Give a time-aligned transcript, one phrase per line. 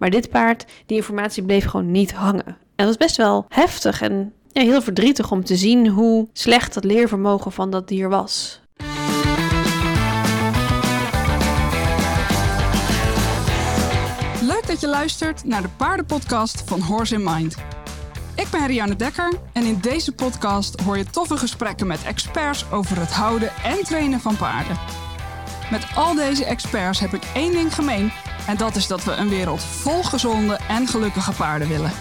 [0.00, 2.46] Maar dit paard, die informatie bleef gewoon niet hangen.
[2.46, 6.74] En dat was best wel heftig en ja, heel verdrietig om te zien hoe slecht
[6.74, 8.60] dat leervermogen van dat dier was.
[14.42, 17.56] Leuk dat je luistert naar de paardenpodcast van Horse in Mind.
[18.34, 23.00] Ik ben Rianne Dekker en in deze podcast hoor je toffe gesprekken met experts over
[23.00, 24.78] het houden en trainen van paarden.
[25.70, 28.12] Met al deze experts heb ik één ding gemeen
[28.50, 31.92] en dat is dat we een wereld vol gezonde en gelukkige paarden willen.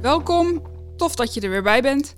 [0.00, 0.62] Welkom,
[0.96, 2.14] tof dat je er weer bij bent.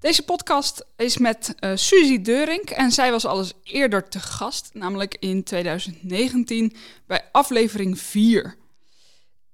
[0.00, 4.70] Deze podcast is met uh, Suzy Deurink en zij was al eens eerder te gast,
[4.72, 8.56] namelijk in 2019 bij aflevering 4.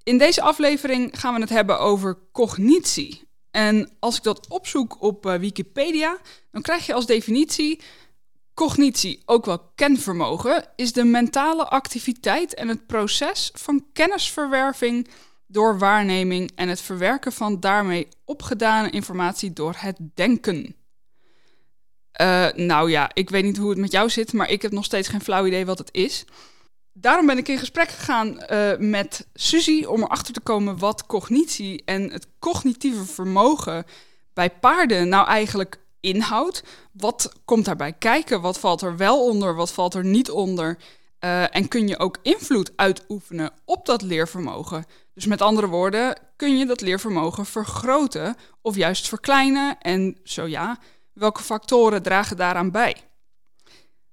[0.05, 3.29] In deze aflevering gaan we het hebben over cognitie.
[3.51, 6.19] En als ik dat opzoek op uh, Wikipedia,
[6.51, 7.81] dan krijg je als definitie
[8.55, 15.09] cognitie, ook wel kenvermogen, is de mentale activiteit en het proces van kennisverwerving
[15.47, 20.77] door waarneming en het verwerken van daarmee opgedane informatie door het denken.
[22.21, 24.85] Uh, nou ja, ik weet niet hoe het met jou zit, maar ik heb nog
[24.85, 26.25] steeds geen flauw idee wat het is.
[26.93, 31.83] Daarom ben ik in gesprek gegaan uh, met Suzy om erachter te komen wat cognitie
[31.85, 33.85] en het cognitieve vermogen
[34.35, 36.63] bij paarden nou eigenlijk inhoudt.
[36.93, 38.41] Wat komt daarbij kijken?
[38.41, 39.55] Wat valt er wel onder?
[39.55, 40.79] Wat valt er niet onder?
[41.21, 44.85] Uh, en kun je ook invloed uitoefenen op dat leervermogen?
[45.15, 49.79] Dus met andere woorden, kun je dat leervermogen vergroten of juist verkleinen?
[49.79, 50.79] En zo ja,
[51.13, 52.97] welke factoren dragen daaraan bij?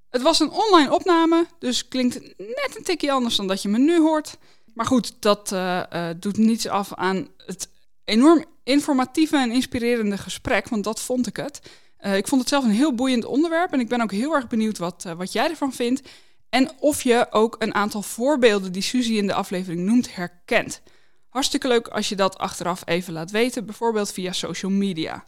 [0.10, 3.78] Het was een online opname, dus klinkt net een tikje anders dan dat je me
[3.78, 4.38] nu hoort.
[4.74, 7.70] Maar goed, dat uh, uh, doet niets af aan het
[8.06, 11.62] enorm informatieve en inspirerende gesprek, want dat vond ik het.
[12.02, 14.48] Uh, ik vond het zelf een heel boeiend onderwerp en ik ben ook heel erg
[14.48, 16.02] benieuwd wat, wat jij ervan vindt.
[16.50, 20.82] En of je ook een aantal voorbeelden die Suzy in de aflevering noemt herkent.
[21.30, 25.24] Hartstikke leuk als je dat achteraf even laat weten, bijvoorbeeld via social media.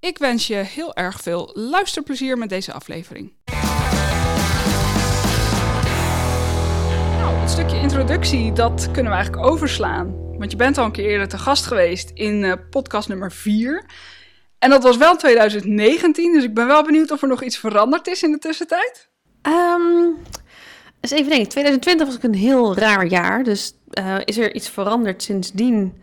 [0.00, 3.32] Ik wens je heel erg veel luisterplezier met deze aflevering.
[7.46, 10.14] Het stukje introductie, dat kunnen we eigenlijk overslaan.
[10.38, 13.84] Want je bent al een keer eerder te gast geweest in uh, podcast nummer 4.
[14.58, 18.06] En dat was wel 2019, dus ik ben wel benieuwd of er nog iets veranderd
[18.06, 19.08] is in de tussentijd.
[19.42, 20.16] Um,
[21.00, 24.68] eens even denken, 2020 was ook een heel raar jaar, dus uh, is er iets
[24.68, 26.02] veranderd sindsdien?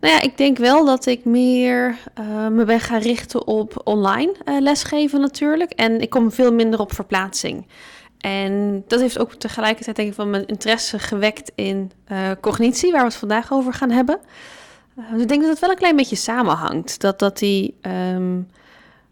[0.00, 4.32] Nou ja, ik denk wel dat ik meer uh, me ben gaan richten op online
[4.44, 5.72] lesgeven natuurlijk.
[5.72, 7.66] En ik kom veel minder op verplaatsing.
[8.20, 13.00] En dat heeft ook tegelijkertijd denk ik van mijn interesse gewekt in uh, cognitie, waar
[13.00, 14.20] we het vandaag over gaan hebben.
[14.94, 17.00] dus ik denk dat het wel een klein beetje samenhangt.
[17.00, 17.78] Dat, dat die,
[18.14, 18.48] um,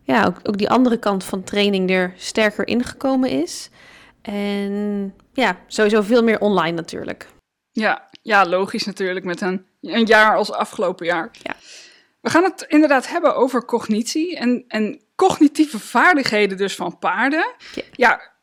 [0.02, 3.70] ja, ook, ook die andere kant van training er sterker ingekomen is.
[4.22, 7.26] En ja, sowieso veel meer online natuurlijk.
[7.72, 11.30] Ja, ja logisch natuurlijk met een, een jaar als afgelopen jaar.
[11.42, 11.54] Ja.
[12.20, 17.54] We gaan het inderdaad hebben over cognitie en, en cognitieve vaardigheden dus van paarden.
[17.74, 17.82] Ja.
[17.92, 18.36] ja.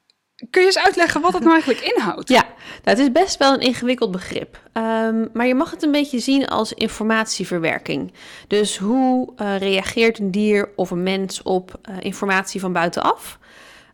[0.50, 2.30] Kun je eens uitleggen wat het nou eigenlijk inhoudt?
[2.30, 4.60] Ja, nou, het is best wel een ingewikkeld begrip.
[4.74, 8.14] Um, maar je mag het een beetje zien als informatieverwerking.
[8.48, 13.40] Dus hoe uh, reageert een dier of een mens op uh, informatie van buitenaf?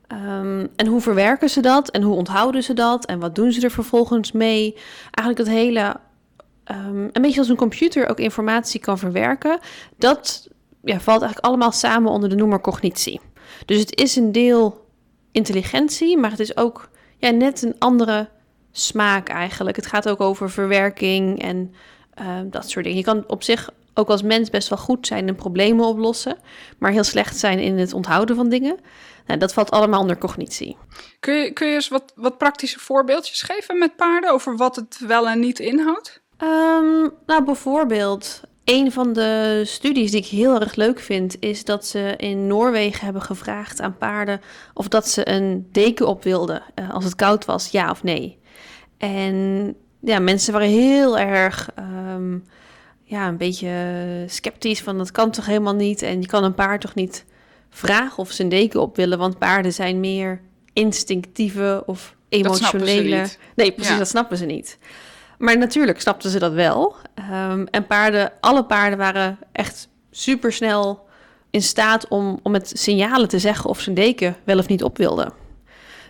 [0.07, 1.90] Um, en hoe verwerken ze dat?
[1.90, 3.06] En hoe onthouden ze dat?
[3.06, 4.75] En wat doen ze er vervolgens mee?
[5.12, 5.96] Eigenlijk het hele,
[6.72, 9.59] um, een beetje als een computer ook informatie kan verwerken.
[9.97, 10.47] Dat
[10.84, 13.22] ja, valt eigenlijk allemaal samen onder de noemer cognitie.
[13.66, 14.90] Dus het is een deel
[15.31, 18.30] intelligentie, maar het is ook ja, net een andere
[18.72, 19.75] smaak eigenlijk.
[19.75, 21.74] Het gaat ook over verwerking en
[22.22, 23.00] uh, dat soort dingen.
[23.00, 26.38] Je kan op zich ook als mens best wel goed zijn in problemen oplossen,
[26.78, 28.78] maar heel slecht zijn in het onthouden van dingen.
[29.25, 30.78] Nou, dat valt allemaal onder cognitie.
[31.20, 35.00] Kun je, kun je eens wat, wat praktische voorbeeldjes geven met paarden over wat het
[35.08, 36.22] wel en niet inhoudt?
[36.44, 38.41] Um, nou, bijvoorbeeld,
[38.72, 43.03] een van de studies die ik heel erg leuk vind, is dat ze in Noorwegen
[43.03, 44.41] hebben gevraagd aan paarden
[44.73, 48.38] of dat ze een deken op wilden uh, als het koud was, ja of nee.
[48.97, 52.44] En ja, mensen waren heel erg um,
[53.03, 53.73] ja, een beetje
[54.28, 57.26] sceptisch van dat kan toch helemaal niet en je kan een paard toch niet
[57.70, 60.41] vragen of ze een deken op willen, want paarden zijn meer
[60.73, 63.28] instinctieve of emotionele.
[63.56, 63.97] Nee, precies, ja.
[63.97, 64.78] dat snappen ze niet.
[65.41, 66.96] Maar natuurlijk snapten ze dat wel.
[67.32, 71.08] Um, en paarden, alle paarden waren echt super snel
[71.49, 74.84] in staat om, om met signalen te zeggen of ze een deken wel of niet
[74.84, 75.34] op wilden.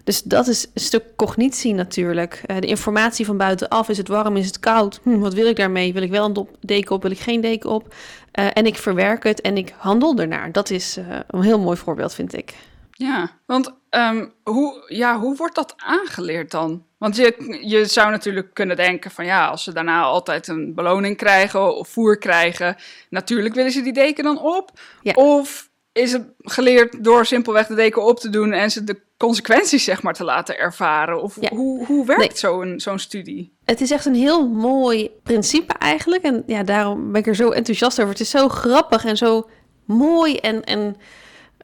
[0.04, 2.44] Dus dat is een stuk cognitie natuurlijk.
[2.46, 5.00] Uh, de informatie van buitenaf, is het warm, is het koud?
[5.04, 5.94] Hm, wat wil ik daarmee?
[5.94, 7.94] Wil ik wel een deken op, wil ik geen deken op?
[8.40, 10.52] Uh, en ik verwerk het en ik handel ernaar.
[10.52, 12.56] Dat is uh, een heel mooi voorbeeld, vind ik.
[12.92, 16.84] Ja, want um, hoe, ja, hoe wordt dat aangeleerd dan?
[17.02, 21.18] Want je, je zou natuurlijk kunnen denken van ja, als ze daarna altijd een beloning
[21.18, 22.76] krijgen of voer krijgen,
[23.10, 24.72] natuurlijk willen ze die deken dan op.
[25.02, 25.12] Ja.
[25.16, 29.84] Of is het geleerd door simpelweg de deken op te doen en ze de consequenties
[29.84, 31.22] zeg maar te laten ervaren?
[31.22, 31.50] Of Ja.
[31.50, 32.32] hoe, hoe werkt Nee.
[32.38, 33.54] zo'n zo'n studie?
[33.66, 36.24] Het is echt een heel mooi principe eigenlijk.
[36.24, 38.12] En ja, daarom ben ik er zo enthousiast over.
[38.12, 39.50] Het is zo grappig en zo
[39.86, 40.96] mooi en, en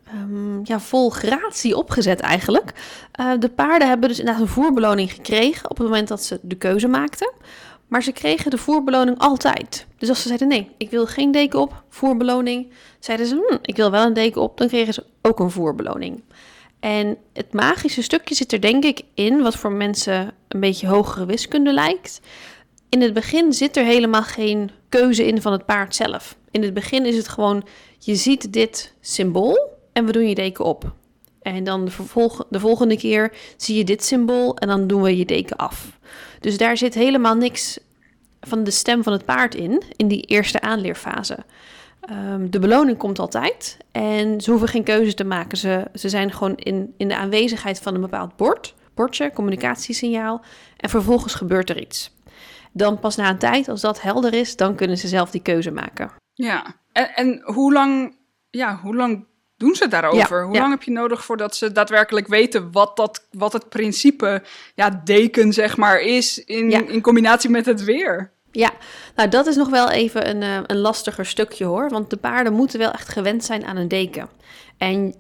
[0.08, 2.74] ehm, ja, vol gratie opgezet eigenlijk.
[3.12, 6.56] Eh, de paarden hebben dus inderdaad een voerbeloning gekregen op het moment dat ze de
[6.56, 7.32] keuze maakten.
[7.88, 9.88] Maar ze kregen de voerbeloning altijd.
[9.98, 12.72] Dus als ze zeiden nee, ik wil geen deken op, voerbeloning.
[13.00, 16.24] Zeiden ze, hm, ik wil wel een deken op, dan kregen ze ook een voerbeloning.
[16.80, 21.26] En het magische stukje zit er denk ik in, wat voor mensen een beetje hogere
[21.26, 22.22] wiskunde lijkt.
[22.90, 26.38] In het begin zit er helemaal geen keuze in van het paard zelf.
[26.52, 27.68] In het begin is het gewoon,
[28.00, 30.96] je ziet dit symbool en we doen je deken op.
[31.42, 35.18] En dan de, vervolg, de volgende keer zie je dit symbool en dan doen we
[35.18, 36.00] je deken af.
[36.40, 37.80] Dus daar zit helemaal niks
[38.40, 41.38] van de stem van het paard in, in die eerste aanleerfase.
[42.02, 45.58] Ehm, de beloning komt altijd en ze hoeven geen keuze te maken.
[45.58, 50.42] Ze, ze zijn gewoon in, in de aanwezigheid van een bepaald bord, bordje, communicatiesignaal.
[50.78, 52.16] En vervolgens gebeurt er iets.
[52.72, 55.72] Dan pas na een tijd, als dat helder is, dan kunnen ze zelf die keuze
[55.72, 56.12] maken.
[56.34, 58.18] Ja, en, en hoe lang,
[58.50, 59.26] ja, hoe lang
[59.58, 60.38] doen ze daarover?
[60.38, 60.60] Ja, hoe ja.
[60.60, 64.44] lang heb je nodig voordat ze daadwerkelijk weten wat, dat, wat het principe
[64.76, 66.88] ja, deken zeg maar is in, Ja.
[66.88, 68.32] in combinatie met het weer?
[68.52, 68.72] Ja,
[69.16, 71.90] nou dat is nog wel even een, eh, een lastiger stukje hoor.
[71.90, 74.30] Want de paarden moeten wel echt gewend zijn aan een deken.
[74.78, 75.16] En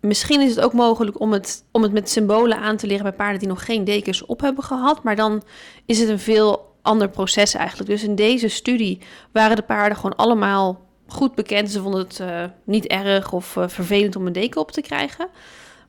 [0.00, 3.12] misschien is het ook mogelijk om het, om het met symbolen aan te leren bij
[3.12, 5.02] paarden die nog geen dekens op hebben gehad.
[5.02, 5.42] Maar dan
[5.86, 7.90] is het een veel ander proces eigenlijk.
[7.90, 9.00] Dus in deze studie
[9.32, 11.70] waren de paarden gewoon allemaal goed bekend.
[11.70, 15.28] Ze vonden het eh, niet erg of eh, vervelend om een deken op te krijgen.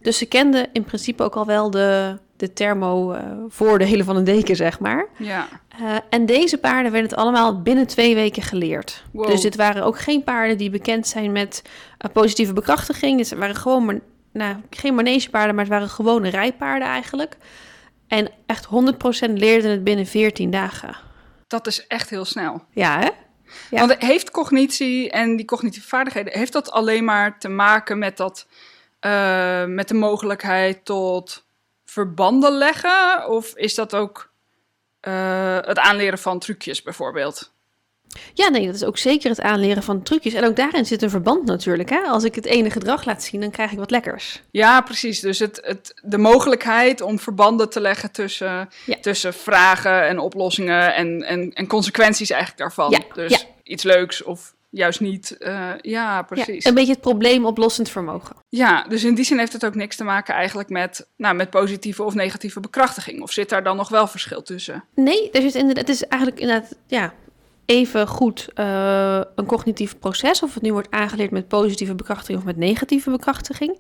[0.02, 4.80] Dus ze kenden in principe ook al wel de, de thermo-voordelen van een deken, zeg
[4.80, 5.08] maar.
[5.18, 5.48] Ja,
[5.82, 9.04] Uh, en deze paarden werden het allemaal binnen twee weken geleerd.
[9.12, 9.28] Wow.
[9.28, 11.62] Dus dit waren ook geen paarden die bekend zijn met
[12.14, 13.18] positieve bekrachtiging.
[13.18, 14.00] Dit waren gewoon, maar,
[14.32, 17.38] nou, geen manegepaarden, maar het waren gewone rijpaarden eigenlijk.
[18.08, 20.96] En echt 100% leerden het binnen 14 dagen.
[21.48, 22.64] dat is echt heel snel.
[22.72, 23.10] Ja, hè?
[23.70, 28.48] Want heeft cognitie en die cognitieve vaardigheden, heeft dat alleen maar te maken met, dat,
[29.00, 31.46] eh, met de mogelijkheid tot
[31.86, 33.30] verbanden leggen?
[33.30, 34.32] Of is dat ook
[35.00, 37.56] eh, het aanleren van trucjes bijvoorbeeld?
[38.34, 40.34] Ja, nee, dat is ook zeker het aanleren van trucjes.
[40.34, 41.90] En ook daarin zit een verband natuurlijk.
[41.90, 42.00] Hè?
[42.00, 44.42] Als ik het ene gedrag laat zien, dan krijg ik wat lekkers.
[44.52, 45.20] Ja, precies.
[45.20, 48.96] Dus het, het, de mogelijkheid om verbanden te leggen tussen, Ja.
[49.02, 52.92] tussen vragen en oplossingen en, en, en consequenties eigenlijk daarvan.
[52.92, 53.38] Ja, Dus ja.
[53.64, 55.38] iets leuks of juist niet.
[55.38, 56.64] Eh, ja, precies.
[56.64, 58.36] Ja, een beetje het probleemoplossend vermogen.
[58.50, 61.50] Ja, dus in die zin heeft het ook niks te maken eigenlijk met, nou, met
[61.50, 63.22] positieve of negatieve bekrachtiging.
[63.22, 64.84] Of zit daar dan nog wel verschil tussen?
[64.96, 67.14] Nee, er zit inderdaad, het is eigenlijk inderdaad ja,
[67.68, 70.44] even goed eh, een cognitief proces.
[70.44, 73.80] Of het nu wordt aangeleerd met positieve bekrachtiging of met negatieve bekrachtiging.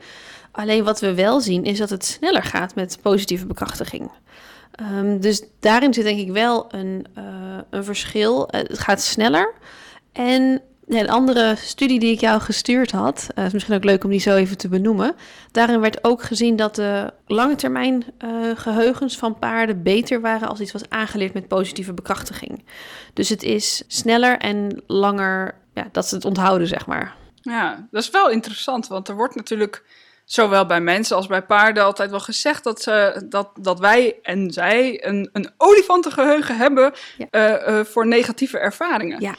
[0.51, 4.11] Alleen wat we wel zien is dat het sneller gaat met positieve bekrachtiging.
[4.71, 7.23] Ehm, dus daarin zit denk ik wel een, eh,
[7.69, 8.49] een verschil.
[8.49, 9.53] Eh, het gaat sneller.
[10.11, 14.09] En een andere studie die ik jou gestuurd had, eh, is misschien ook leuk om
[14.09, 15.15] die zo even te benoemen.
[15.51, 20.59] Daarin werd ook gezien dat de lange termijn eh, geheugens van paarden beter waren als
[20.59, 22.65] iets was aangeleerd met positieve bekrachtiging.
[23.13, 27.15] Dus het is sneller en langer ja, dat ze het onthouden, zeg maar.
[27.41, 29.83] Ja, dat is wel interessant, want er wordt natuurlijk
[30.25, 34.51] zowel bij mensen als bij paarden altijd wel gezegd dat, ze, dat, dat wij en
[34.51, 37.27] zij een, een olifantengeheugen hebben Ja.
[37.29, 39.21] eh, voor negatieve ervaringen.
[39.21, 39.35] Ja.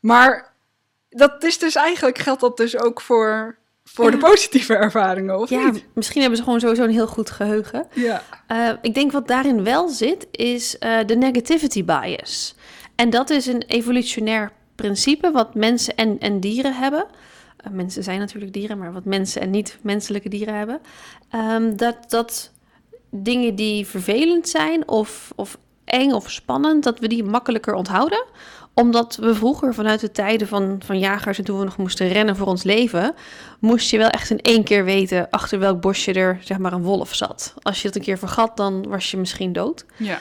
[0.00, 0.51] Maar
[1.12, 4.10] dat is dus eigenlijk, geldt dat dus ook voor, voor Ja.
[4.10, 5.84] de positieve ervaringen, of Ja, niet?
[5.94, 7.86] misschien hebben ze gewoon sowieso een heel goed geheugen.
[7.92, 8.22] Ja.
[8.46, 12.54] Eh, ik denk wat daarin wel zit, is eh, de negativity bias.
[12.94, 17.06] En dat is een evolutionair principe wat mensen en, en dieren hebben.
[17.56, 20.80] Eh, mensen zijn natuurlijk dieren, maar wat mensen en niet-menselijke dieren hebben.
[21.30, 22.50] Ehm, dat, dat
[23.10, 28.24] dingen die vervelend zijn of, of eng of spannend, dat we die makkelijker onthouden
[28.74, 32.36] omdat we vroeger vanuit de tijden van, van jagers en toen we nog moesten rennen
[32.36, 33.14] voor ons leven,
[33.58, 36.82] moest je wel echt in één keer weten achter welk bosje er zeg maar een
[36.82, 37.54] wolf zat.
[37.62, 39.84] Als je het een keer vergat, dan was je misschien dood.
[39.96, 40.18] ja.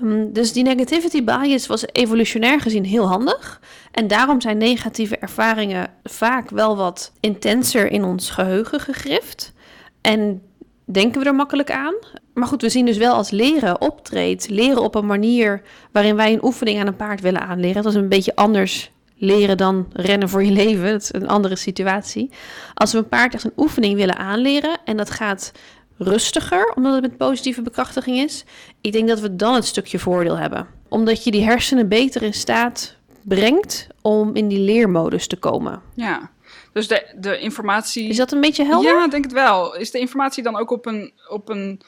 [0.00, 3.60] Ehm, dus die negativity bias was evolutionair gezien heel handig.
[3.90, 9.52] En daarom zijn negatieve ervaringen vaak wel wat intenser in ons geheugen gegrift.
[10.00, 10.42] En
[10.84, 11.94] denken we er makkelijk aan.
[12.34, 14.48] Maar goed, we zien dus wel als leren optreedt.
[14.48, 17.82] Leren op een manier waarin wij een oefening aan een paard willen aanleren.
[17.82, 20.90] Dat is een beetje anders leren dan rennen voor je leven.
[20.90, 22.30] Dat is een andere situatie.
[22.74, 25.52] Als we een paard echt een oefening willen aanleren en dat gaat
[25.98, 28.44] rustiger, omdat het met positieve bekrachtiging is,
[28.80, 30.66] ik denk dat we dan het stukje voordeel hebben.
[30.88, 35.82] Omdat je die hersenen beter in staat brengt om in die leermodus te komen.
[35.94, 36.30] Ja,
[36.72, 38.08] dus de, de informatie...
[38.08, 38.94] Is dat een beetje helder?
[38.94, 39.76] Ja, denk het wel.
[39.76, 41.80] Is de informatie dan ook op een, op een...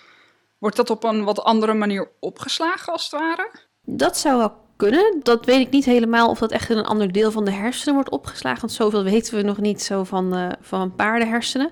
[0.63, 3.51] Wordt dat op een wat andere manier opgeslagen, als het ware?
[3.85, 5.21] Dat zou wel kunnen.
[5.23, 7.95] Dat weet ik niet helemaal of dat echt in een ander deel van de hersenen
[7.95, 8.61] wordt opgeslagen.
[8.61, 11.71] Want zoveel weten we nog niet zo van, uh, van paardenhersenen.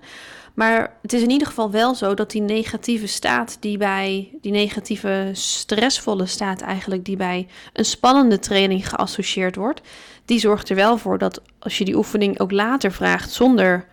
[0.55, 4.53] Maar het is in ieder geval wel zo dat die negatieve staat, die bij die
[4.53, 9.81] negatieve stressvolle staat eigenlijk, die bij een spannende training geassocieerd wordt,
[10.25, 13.89] die zorgt er wel voor dat als je die oefening ook later vraagt zonder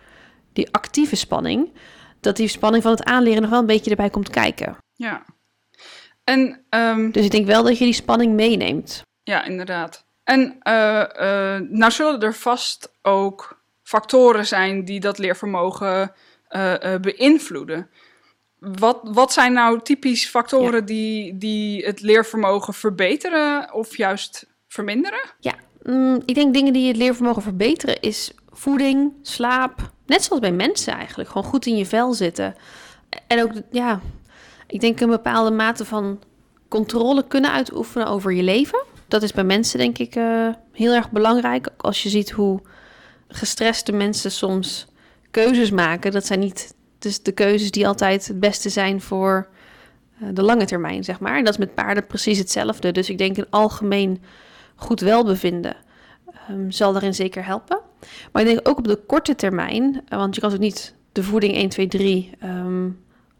[0.52, 1.72] die actieve spanning,
[2.20, 4.76] dat die spanning van het aanleren nog wel een beetje erbij komt kijken.
[4.98, 5.24] Ja.
[6.24, 7.10] En, um...
[7.10, 9.02] Dus ik denk wel dat je die spanning meeneemt.
[9.22, 10.04] Ja, inderdaad.
[10.24, 16.12] En uh, uh, nou zullen er vast ook factoren zijn die dat leervermogen
[16.50, 17.90] uh, beïnvloeden.
[18.58, 25.20] Wat, wat zijn nou typisch factoren die, die het leervermogen verbeteren of juist verminderen?
[25.40, 29.90] Ja, mm, ik denk dingen die het leervermogen verbeteren is voeding, slaap.
[30.06, 31.28] Net zoals bij mensen eigenlijk.
[31.28, 32.54] Gewoon goed in je vel zitten.
[33.26, 34.00] En ook, ja,
[34.68, 36.22] ik denk een bepaalde mate van
[36.68, 38.84] controle kunnen uitoefenen over je leven.
[39.08, 41.68] Dat is bij mensen denk ik uh, heel erg belangrijk.
[41.76, 42.60] Als je ziet hoe
[43.28, 44.86] gestreste mensen soms
[45.30, 46.12] keuzes maken.
[46.12, 49.48] Dat zijn niet dus de keuzes die altijd het beste zijn voor
[50.22, 51.36] uh, de lange termijn, zeg maar.
[51.36, 52.92] En dat is met paarden precies hetzelfde.
[52.92, 54.22] Dus ik denk een algemeen
[54.74, 55.76] goed welbevinden
[56.50, 57.80] um, zal daarin zeker helpen.
[58.32, 61.22] Maar ik denk ook op de korte termijn, uh, want je kan ook niet de
[61.22, 62.98] voeding 1, 2, 3 um,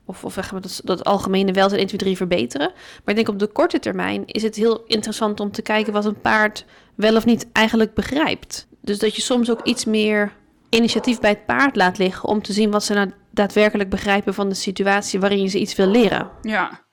[0.09, 2.69] of, of dat, dat algemene welzijn 1, 2, 3 verbeteren.
[2.69, 6.05] Maar ik denk op de korte termijn is het heel interessant om te kijken wat
[6.05, 8.69] een paard wel of niet eigenlijk begrijpt.
[8.81, 10.33] Dus dat je soms ook iets meer
[10.69, 14.49] initiatief bij het paard laat liggen om te zien wat ze nou daadwerkelijk begrijpen van
[14.49, 16.31] de situatie waarin je ze iets wil leren.
[16.43, 16.87] Ja,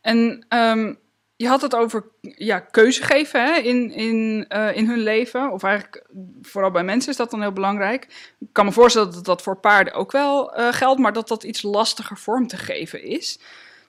[0.00, 0.98] en um,
[1.40, 5.50] je had het over ja, keuze geven hè, in, in, uh, in hun leven.
[5.50, 6.06] Of eigenlijk
[6.42, 8.34] vooral bij mensen is dat dan heel belangrijk.
[8.38, 11.42] Ik kan me voorstellen dat dat voor paarden ook wel uh, geldt, maar dat dat
[11.42, 13.38] iets lastiger vorm te geven is.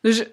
[0.01, 0.25] Dus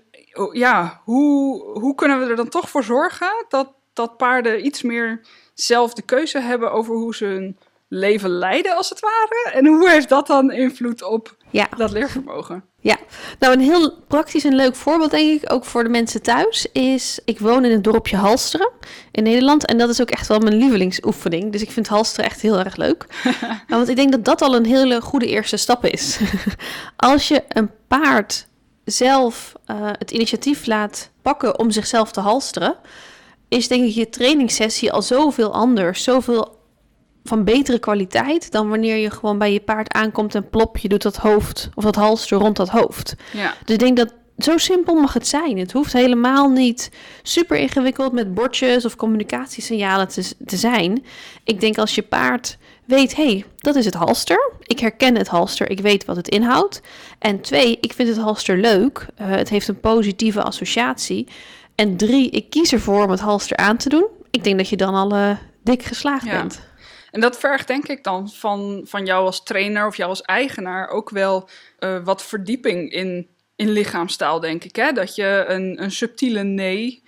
[0.53, 5.21] ja, hoe, hoe kunnen we er dan toch voor zorgen dat, dat paarden iets meer
[5.55, 7.59] zelf de keuze hebben over hoe ze hun
[7.89, 9.51] leven leiden, als het ware?
[9.53, 11.69] En hoe heeft dat dan invloed op ja.
[11.77, 12.68] dat leervermogen?
[12.81, 12.97] Ja,
[13.39, 17.21] nou een heel praktisch en leuk voorbeeld denk ik, ook voor de mensen thuis, is
[17.25, 18.71] ik woon in het dorpje Halsteren
[19.11, 19.67] in Nederland.
[19.67, 21.53] En dat is ook echt wel mijn lievelingsoefening.
[21.53, 23.07] Dus ik vind Halsteren echt heel erg leuk.
[23.69, 26.19] Want ik denk dat dat al een hele goede eerste stap is.
[26.97, 28.47] Als je een paard
[28.85, 32.77] zelf uh, het initiatief laat pakken om zichzelf te halsteren,
[33.49, 36.58] is denk ik je trainingssessie al zoveel anders, zoveel
[37.29, 41.03] van betere kwaliteit dan wanneer je gewoon bij je paard aankomt en plop, je doet
[41.03, 43.15] dat hoofd of dat halster rond dat hoofd.
[43.33, 43.55] Ja.
[43.65, 45.59] Dus ik denk dat zo simpel mag het zijn.
[45.59, 46.91] Het hoeft helemaal niet
[47.23, 51.05] super ingewikkeld met bordjes of communicatiesignalen te, te zijn.
[51.45, 54.53] Ik denk als je paard weet, hé, hey, dat is het halster.
[54.63, 56.81] Ik herken het halster, ik weet wat het inhoudt.
[57.19, 59.07] En twee, ik vind het halster leuk.
[59.21, 61.27] Uh, het heeft een positieve associatie.
[61.75, 64.07] En drie, ik kies ervoor om het halster aan te doen.
[64.31, 65.31] Ik denk dat je dan al uh,
[65.63, 66.41] dik geslaagd ja.
[66.41, 66.61] bent.
[67.19, 70.89] En dat vergt denk ik dan van, van jou als trainer of jou als eigenaar
[70.89, 71.49] ook wel
[71.81, 74.77] uh, wat verdieping in, in lichaamstaal, denk ik.
[74.77, 74.93] Hè?
[74.93, 77.03] Dat je een, een subtiele nee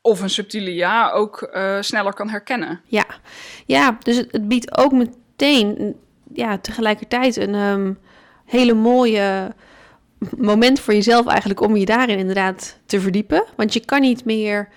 [0.00, 2.80] of een subtiele ja ook uh, sneller kan herkennen.
[2.84, 3.06] Ja,
[3.66, 5.96] ja dus het, biedt ook meteen
[6.32, 7.98] ja, tegelijkertijd een um,
[8.44, 9.54] hele mooie
[10.36, 13.44] moment voor jezelf eigenlijk om je daarin inderdaad te verdiepen.
[13.56, 14.68] Want je kan niet meer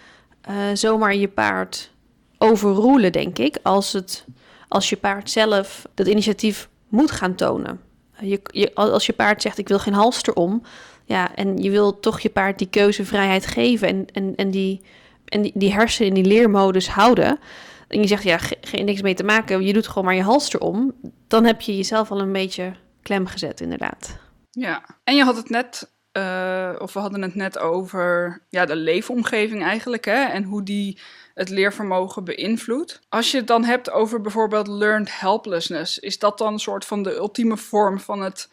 [0.49, 1.91] uh, zomaar je paard
[2.37, 4.25] overroelen, denk ik, als het
[4.71, 7.79] als je paard zelf dat initiatief moet gaan tonen.
[8.19, 10.63] Je, je, als je paard zegt: Ik wil geen halster om.
[11.05, 14.81] Ja, en je wil toch je paard die keuzevrijheid geven en, en, en, die,
[15.25, 17.39] en die, die hersenen in die leermodus houden.
[17.87, 20.59] En je zegt: Ja, geen niks mee te maken, je doet gewoon maar je halster
[20.59, 20.93] om.
[21.27, 24.17] Dan heb je jezelf al een beetje klem gezet, inderdaad.
[24.51, 28.75] Ja, en je had het net, uh, of we hadden het net over ja, de
[28.75, 30.97] leefomgeving eigenlijk, hè, en hoe die
[31.33, 32.99] het leervermogen beïnvloedt.
[33.09, 37.03] Als je het dan hebt over bijvoorbeeld learned helplessness, is dat dan een soort van
[37.03, 38.49] de ultieme vorm van het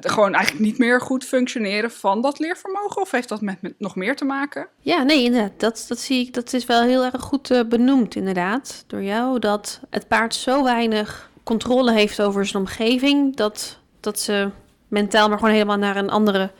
[0.00, 3.02] gewoon eigenlijk niet meer goed functioneren van dat leervermogen?
[3.02, 4.66] Of heeft dat met, nog meer te maken?
[4.80, 5.60] Ja, nee, inderdaad.
[5.60, 6.34] Dat, dat zie ik.
[6.34, 9.38] Dat is wel heel erg goed uh, benoemd, inderdaad, door jou.
[9.38, 14.50] Dat het paard zo weinig controle heeft over zijn omgeving dat, dat ze
[14.88, 16.50] mentaal maar gewoon helemaal naar een andere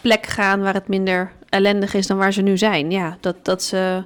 [0.00, 2.90] plek gaan waar het minder ellendig is dan waar ze nu zijn.
[2.90, 4.04] Ja, dat, dat ze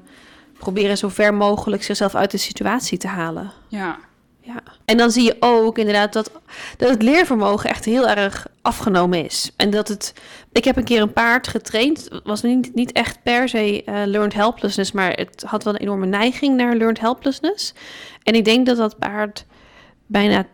[0.58, 3.52] proberen zo ver mogelijk zichzelf uit de situatie te halen.
[3.68, 3.98] Ja.
[4.40, 4.62] Ja.
[4.84, 6.30] En dan zie je ook inderdaad dat,
[6.76, 9.52] dat het leervermogen echt heel erg afgenomen is.
[9.56, 10.12] En dat het.
[10.52, 12.08] Ik heb een keer een paard getraind.
[12.10, 15.80] Het was niet, niet echt per se uh, learned helplessness, maar het had wel een
[15.80, 17.74] enorme neiging naar learned helplessness.
[18.22, 19.44] En ik denk dat dat paard
[20.06, 20.46] bijna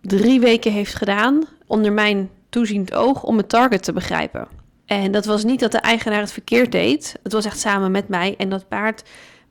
[0.00, 4.57] drie weken heeft gedaan onder mijn toeziend oog om het target te begrijpen.
[4.88, 7.18] En dat was niet dat de eigenaar het verkeerd deed.
[7.22, 8.34] Het was echt samen met mij.
[8.38, 9.02] En dat paard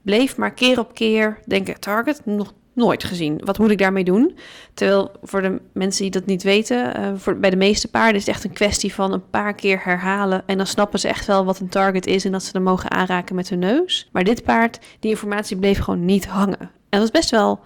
[0.02, 3.42] bleef maar keer op keer denken: target, nog nooit gezien.
[3.44, 4.38] Wat moet ik daarmee doen?
[4.74, 8.26] Terwijl voor de mensen die dat niet weten, uh, voor, bij de meeste paarden is
[8.26, 10.44] het echt een kwestie van een paar keer herhalen.
[10.46, 12.92] En dan snappen ze echt wel wat een target is en dat ze er mogen
[12.92, 14.10] aanraken met hun neus.
[14.12, 16.60] Maar dit paard, die informatie bleef gewoon niet hangen.
[16.60, 17.60] En dat was best wel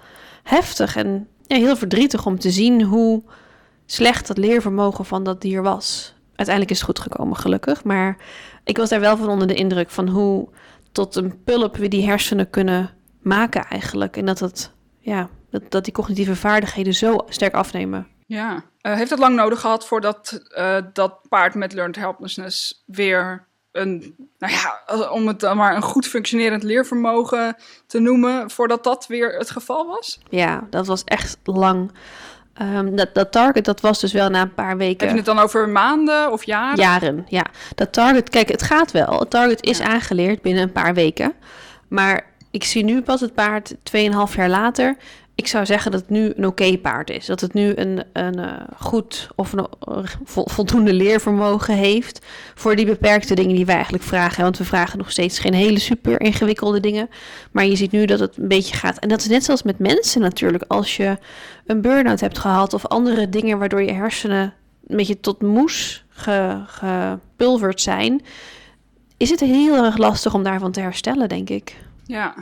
[0.44, 3.24] heftig en ja, heel verdrietig om te zien hoe
[3.86, 6.14] slecht dat leervermogen van dat dier was.
[6.42, 7.84] Uiteindelijk is het goed gekomen, gelukkig.
[7.84, 8.18] Maar
[8.64, 10.50] ik was daar wel van onder de indruk van hoe
[10.92, 12.90] tot een pulp we die hersenen kunnen
[13.22, 14.18] maken eigenlijk.
[14.18, 18.08] En dat het ja, dat, dat die cognitieve vaardigheden zo sterk afnemen.
[18.26, 23.48] Ja, uh, heeft het lang nodig gehad voordat uh, dat paard met learned helplessness weer
[23.72, 27.56] een, nou ja, om het dan maar een goed functionerend leervermogen
[27.88, 30.20] te noemen, voordat dat weer het geval was?
[30.30, 31.92] Ja, dat was echt lang.
[32.62, 35.08] Um, dat, dat target, dat was dus wel na een paar weken.
[35.08, 36.80] Heb je het dan over maanden of jaren?
[36.80, 37.46] Jaren, ja.
[37.76, 39.20] Dat target, kijk, het gaat wel.
[39.20, 39.86] Het target is ja.
[39.86, 41.34] aangeleerd binnen een paar weken.
[41.88, 44.96] Maar ik zie nu pas het paard 2,5 jaar later.
[45.36, 47.26] Ik zou zeggen dat het nu een oké paard is.
[47.26, 52.86] Dat het nu een, een uh, goed of een uh, voldoende leervermogen heeft voor die
[52.86, 54.44] beperkte dingen die wij eigenlijk vragen.
[54.44, 57.10] Want we vragen nog steeds geen hele super ingewikkelde dingen.
[57.52, 59.00] Maar je ziet nu dat het een beetje gaat.
[59.00, 60.64] En dat is net zoals met mensen natuurlijk.
[60.68, 61.18] Als je
[61.66, 64.54] een burn-out hebt gehad of andere dingen waardoor je hersenen
[64.88, 68.22] een beetje tot moes ge, gepulverd zijn,
[69.18, 71.76] is het heel erg lastig om daarvan te herstellen, denk ik.
[72.06, 72.36] Ja,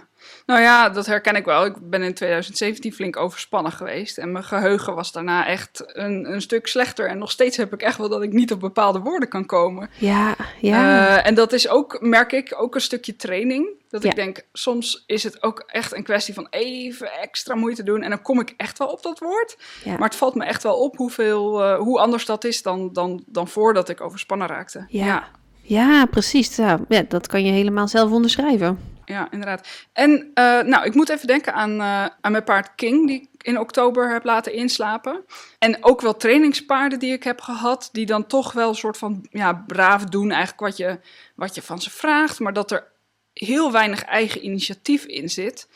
[0.46, 1.66] nou ja, dat herken ik wel.
[1.66, 4.18] Ik ben in 2017 flink overspannen geweest.
[4.18, 7.08] En mijn geheugen was daarna echt een, een stuk slechter.
[7.08, 9.90] En nog steeds heb ik echt wel dat ik niet op bepaalde woorden kan komen.
[9.98, 11.18] Ja, ja.
[11.18, 13.68] Uh, en dat is ook, merk ik, ook een stukje training.
[13.90, 14.10] Dat ja.
[14.10, 18.02] ik denk, soms is het ook echt een kwestie van even extra moeite doen.
[18.02, 19.58] En dan kom ik echt wel op dat woord.
[19.84, 19.92] Ja.
[19.92, 23.24] Maar het valt me echt wel op hoeveel, uh, hoe anders dat is dan, dan,
[23.26, 24.86] dan voordat ik overspannen raakte.
[24.88, 25.28] Ja, ja.
[25.62, 26.56] ja precies.
[26.56, 29.68] Ja, dat kan je helemaal zelf onderschrijven ja, inderdaad.
[29.94, 33.44] En uh, nou, ik moet even denken aan, uh, aan mijn paard King, die ik
[33.44, 35.26] in oktober heb laten inslapen.
[35.60, 39.28] En ook wel trainingspaarden die ik heb gehad, die dan toch wel een soort van
[39.30, 41.00] ja, braaf doen, eigenlijk wat je,
[41.36, 42.88] wat je van ze vraagt, maar dat er
[43.34, 45.68] heel weinig eigen initiatief in zit.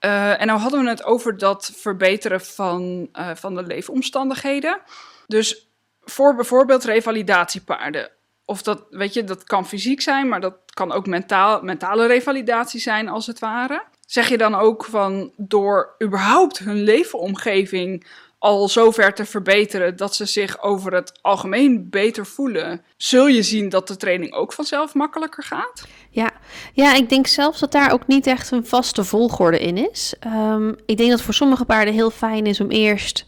[0.00, 4.80] Uh, en nou hadden we het over dat verbeteren van, van de leefomstandigheden.
[5.26, 5.68] Dus
[6.00, 8.10] voor bijvoorbeeld revalidatiepaarden
[8.50, 12.80] of dat, weet je, dat kan fysiek zijn, maar dat kan ook mentaal, mentale revalidatie
[12.80, 13.82] zijn, als het ware.
[14.06, 18.06] Zeg je dan ook van door überhaupt hun leefomgeving
[18.38, 23.68] al zover te verbeteren dat ze zich over het algemeen beter voelen, zul je zien
[23.68, 25.86] dat de training ook vanzelf makkelijker gaat?
[26.10, 26.30] Ja,
[26.72, 30.14] ja ik denk zelfs dat daar ook niet echt een vaste volgorde in is.
[30.26, 33.24] Um, ik denk dat voor sommige paarden heel fijn is om eerst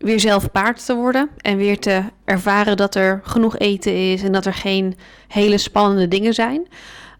[0.00, 1.28] weer zelf paard te worden.
[1.36, 4.96] En weer te ervaren dat er genoeg eten is en dat er geen
[5.28, 6.68] hele spannende dingen zijn.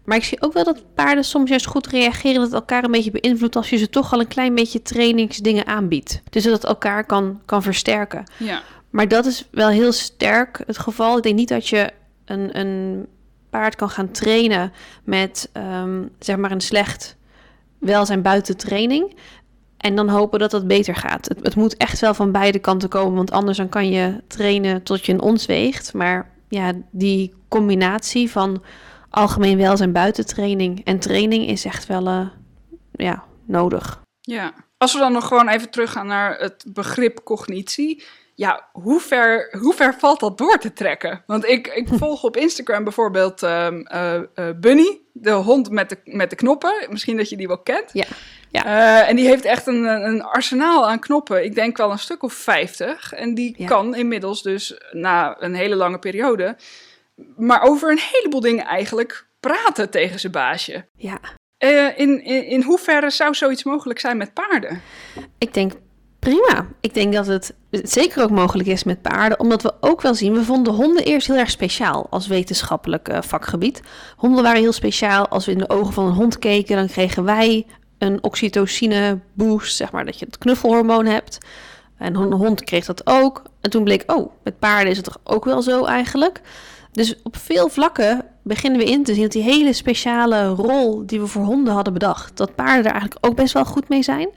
[0.05, 2.35] Maar ik zie ook wel dat paarden soms juist goed reageren.
[2.35, 5.67] Dat het elkaar een beetje beïnvloedt als je ze toch al een klein beetje trainingsdingen
[5.67, 6.21] aanbiedt.
[6.29, 8.23] Dus dat het elkaar kan, kan versterken.
[8.37, 8.61] Ja.
[8.89, 11.17] Maar dat is wel heel sterk het geval.
[11.17, 11.91] Ik denk niet dat je
[12.25, 13.05] een, een
[13.49, 17.15] paard kan gaan trainen met um, zeg maar een slecht
[17.79, 19.15] welzijn buiten training.
[19.81, 21.27] En dan hopen dat het beter gaat.
[21.27, 24.83] Het, het, moet echt wel van beide kanten komen, want anders dan kan je trainen
[24.83, 25.93] tot je een ons weegt.
[25.93, 28.63] Maar ja, die combinatie van
[29.09, 32.27] algemeen welzijn buitentraining en training is echt wel uh,
[32.91, 34.01] ja, nodig.
[34.21, 38.03] Ja, als we dan nog gewoon even teruggaan naar het begrip cognitie.
[38.35, 41.23] Ja, hoe ver, hoe ver valt dat door te trekken?
[41.25, 45.97] Want ik, ik volg op Instagram bijvoorbeeld um, uh, uh, Bunny, de hond met de,
[46.03, 46.87] met de knoppen.
[46.89, 47.89] Misschien dat je die wel kent.
[47.93, 48.05] Ja.
[48.51, 48.65] Ja.
[48.65, 51.43] Uh, en die heeft echt een, een arsenaal aan knoppen.
[51.43, 53.13] Ik denk wel een stuk of 50.
[53.13, 53.65] En die ja.
[53.65, 56.55] kan inmiddels dus na een hele lange periode,
[57.37, 60.85] maar over een heleboel dingen eigenlijk praten tegen zijn baasje.
[60.97, 61.19] Ja.
[61.63, 64.81] Uh, in, in, in hoeverre zou zoiets mogelijk zijn met paarden?
[65.37, 65.71] Ik denk
[66.19, 66.67] prima.
[66.81, 70.33] Ik denk dat het zeker ook mogelijk is met paarden, omdat we ook wel zien,
[70.33, 73.81] we vonden honden eerst heel erg speciaal als wetenschappelijk uh, vakgebied.
[74.15, 75.27] Honden waren heel speciaal.
[75.27, 77.65] Als we in de ogen van een hond keken, dan kregen wij
[78.01, 81.37] een oxytocine boost, zeg maar, dat je het knuffelhormoon hebt.
[81.97, 83.41] En een hond kreeg dat ook.
[83.61, 86.41] En toen bleek, oh, met paarden is het toch ook wel zo eigenlijk.
[86.91, 91.19] Dus op veel vlakken beginnen we in te zien dat die hele speciale rol die
[91.19, 94.29] we voor honden hadden bedacht, dat paarden er eigenlijk ook best wel goed mee zijn.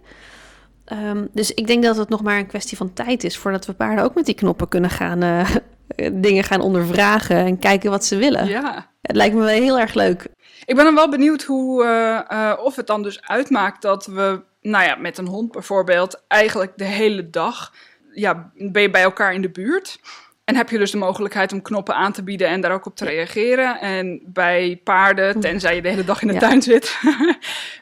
[0.85, 3.73] Ehm, dus ik denk dat het nog maar een kwestie van tijd is voordat we
[3.73, 5.51] paarden ook met die knoppen kunnen gaan uh,
[6.13, 8.47] dingen gaan ondervragen en kijken wat ze willen.
[8.47, 8.91] Ja.
[9.03, 10.27] Het lijkt me wel heel erg leuk.
[10.65, 14.41] Ik ben dan wel benieuwd hoe, uh, uh, of het dan dus uitmaakt dat we,
[14.61, 17.73] nou ja, met een hond bijvoorbeeld, eigenlijk de hele dag,
[18.13, 20.01] ja, ben je bij elkaar in de buurt.
[20.45, 22.97] En heb je dus de mogelijkheid om knoppen aan te bieden en daar ook op
[22.97, 23.81] te reageren.
[23.81, 26.99] En bij paarden, tenzij je de hele dag in de tuin zit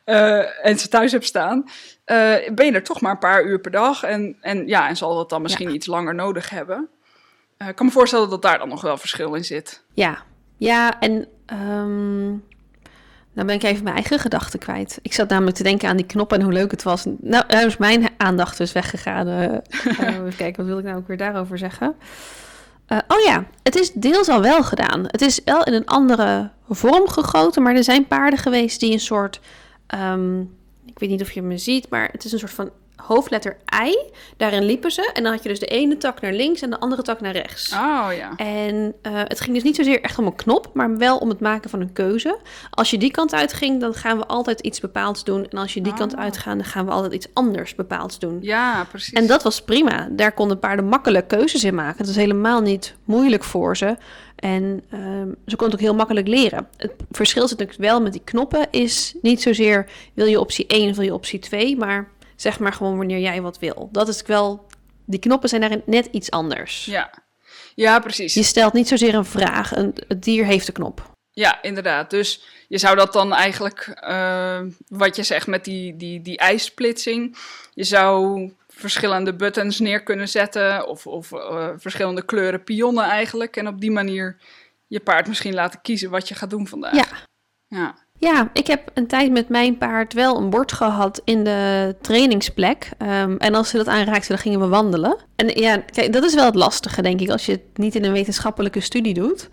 [0.04, 1.64] uh, en ze thuis hebt staan,
[2.54, 4.02] ben je er toch maar een paar uur per dag.
[4.02, 5.74] En, en, ja, en zal dat dan misschien ja.
[5.74, 6.88] iets langer nodig hebben.
[7.68, 9.84] Ik kan me voorstellen dat daar dan nog wel verschil in zit.
[9.94, 10.22] Ja,
[10.56, 12.44] ja en um,
[13.32, 14.98] nou ben ik even mijn eigen gedachten kwijt.
[15.02, 17.04] Ik zat namelijk te denken aan die knoppen en hoe leuk het was.
[17.04, 19.28] Nou, nou is mijn aandacht dus weggegaan.
[19.98, 21.94] even kijken, wat wil ik nou ook weer daarover zeggen?
[22.88, 25.04] Uh, oh ja, het is deels al wel gedaan.
[25.06, 29.00] Het is wel in een andere vorm gegoten, maar er zijn paarden geweest die een
[29.00, 29.40] soort.
[29.94, 30.40] Um,
[30.86, 33.98] ik weet niet of je me ziet, maar het is een soort van hoofdletter I.
[34.36, 35.10] Daarin liepen ze.
[35.14, 37.32] En dan had je dus de ene tak naar links en de andere tak naar
[37.32, 37.72] rechts.
[37.72, 38.36] Oh ja.
[38.36, 41.40] En uh, het ging dus niet zozeer echt om een knop, maar wel om het
[41.40, 42.38] maken van een keuze.
[42.70, 45.48] Als je die kant uitging, dan gaan we altijd iets bepaalds doen.
[45.48, 45.98] En als je die oh.
[45.98, 48.38] kant uitgaat, dan gaan we altijd iets anders bepaalds doen.
[48.40, 49.12] Ja, precies.
[49.12, 50.08] En dat was prima.
[50.10, 51.98] Daar konden paarden makkelijk keuzes in maken.
[51.98, 53.96] Het was helemaal niet moeilijk voor ze.
[54.36, 56.66] En um, ze kon het ook heel makkelijk leren.
[56.76, 60.90] Het verschil zit natuurlijk wel met die knoppen is niet zozeer wil je optie 1
[60.90, 62.08] of wil je optie 2, maar
[62.42, 63.88] zeg maar gewoon wanneer jij wat wil.
[63.92, 64.66] Dat is wel,
[65.06, 66.84] die knoppen zijn daarin net iets anders.
[66.84, 67.10] Ja,
[67.74, 68.34] ja precies.
[68.34, 71.10] Je stelt niet zozeer een vraag, een, het dier heeft de knop.
[71.30, 72.10] Ja, inderdaad.
[72.10, 77.36] Dus je zou dat dan eigenlijk, uh, wat je zegt met die, die, die ijssplitsing,
[77.74, 83.56] je zou verschillende buttons neer kunnen zetten of, of uh, verschillende kleuren pionnen eigenlijk.
[83.56, 84.36] En op die manier
[84.86, 86.94] je paard misschien laten kiezen wat je gaat doen vandaag.
[86.94, 87.06] Ja.
[87.66, 87.94] Ja.
[88.22, 92.90] Ja, ik heb een tijd met mijn paard wel een bord gehad in de trainingsplek.
[92.98, 95.16] Um, en als ze dat aanraakte, dan gingen we wandelen.
[95.36, 98.04] En ja, kijk, dat is wel het lastige, denk ik, als je het niet in
[98.04, 99.48] een wetenschappelijke studie doet.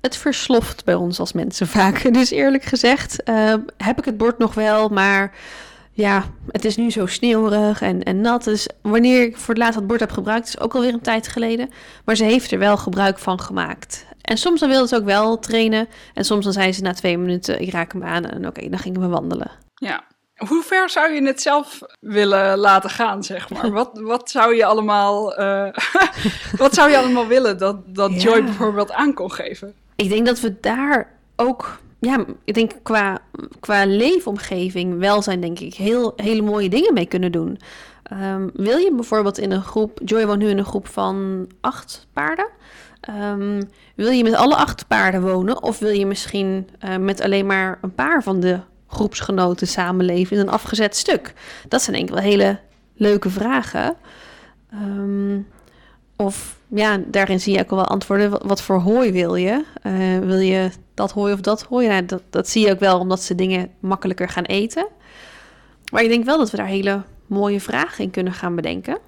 [0.00, 2.14] Het versloft bij ons als mensen vaak.
[2.14, 5.36] Dus eerlijk gezegd uh, heb ik het bord nog wel, maar
[5.92, 8.44] ja, het is nu zo sneeuwig en, en nat.
[8.44, 11.28] Dus wanneer ik voor het laatst dat bord heb gebruikt, is ook alweer een tijd
[11.28, 11.70] geleden.
[12.04, 14.06] Maar ze heeft er wel gebruik van gemaakt.
[14.28, 15.88] En soms dan wilde ze ook wel trainen.
[16.14, 18.24] En soms dan zei ze na twee minuten, ik raak hem aan.
[18.24, 19.50] En oké, okay, dan gingen we wandelen.
[19.74, 20.04] Ja.
[20.36, 23.70] Hoe ver zou je het zelf willen laten gaan, zeg maar?
[23.80, 25.68] Wat, wat zou je allemaal, uh,
[26.56, 28.18] wat zou je allemaal willen dat, dat ja.
[28.18, 29.74] Joy bijvoorbeeld aan kon geven?
[29.96, 33.18] Ik denk dat we daar ook ja, ik denk qua,
[33.60, 37.58] qua leefomgeving, welzijn, denk ik, heel, hele mooie dingen mee kunnen doen.
[38.12, 42.06] Um, wil je bijvoorbeeld in een groep, Joy woont nu in een groep van acht
[42.12, 42.48] paarden.
[43.08, 45.62] Um, wil je met alle acht paarden wonen?
[45.62, 50.42] Of wil je misschien uh, met alleen maar een paar van de groepsgenoten samenleven in
[50.42, 51.32] een afgezet stuk?
[51.68, 52.58] Dat zijn denk ik wel hele
[52.94, 53.96] leuke vragen.
[54.74, 55.46] Um,
[56.16, 58.46] of ja, daarin zie je ook wel antwoorden.
[58.46, 59.64] Wat, voor hooi wil je?
[59.82, 61.88] Uh, wil je dat hooi of dat hooi?
[61.88, 64.86] Nou, dat, dat zie je ook wel omdat ze dingen makkelijker gaan eten.
[65.92, 68.98] Maar ik denk wel dat we daar hele mooie vragen in kunnen gaan bedenken.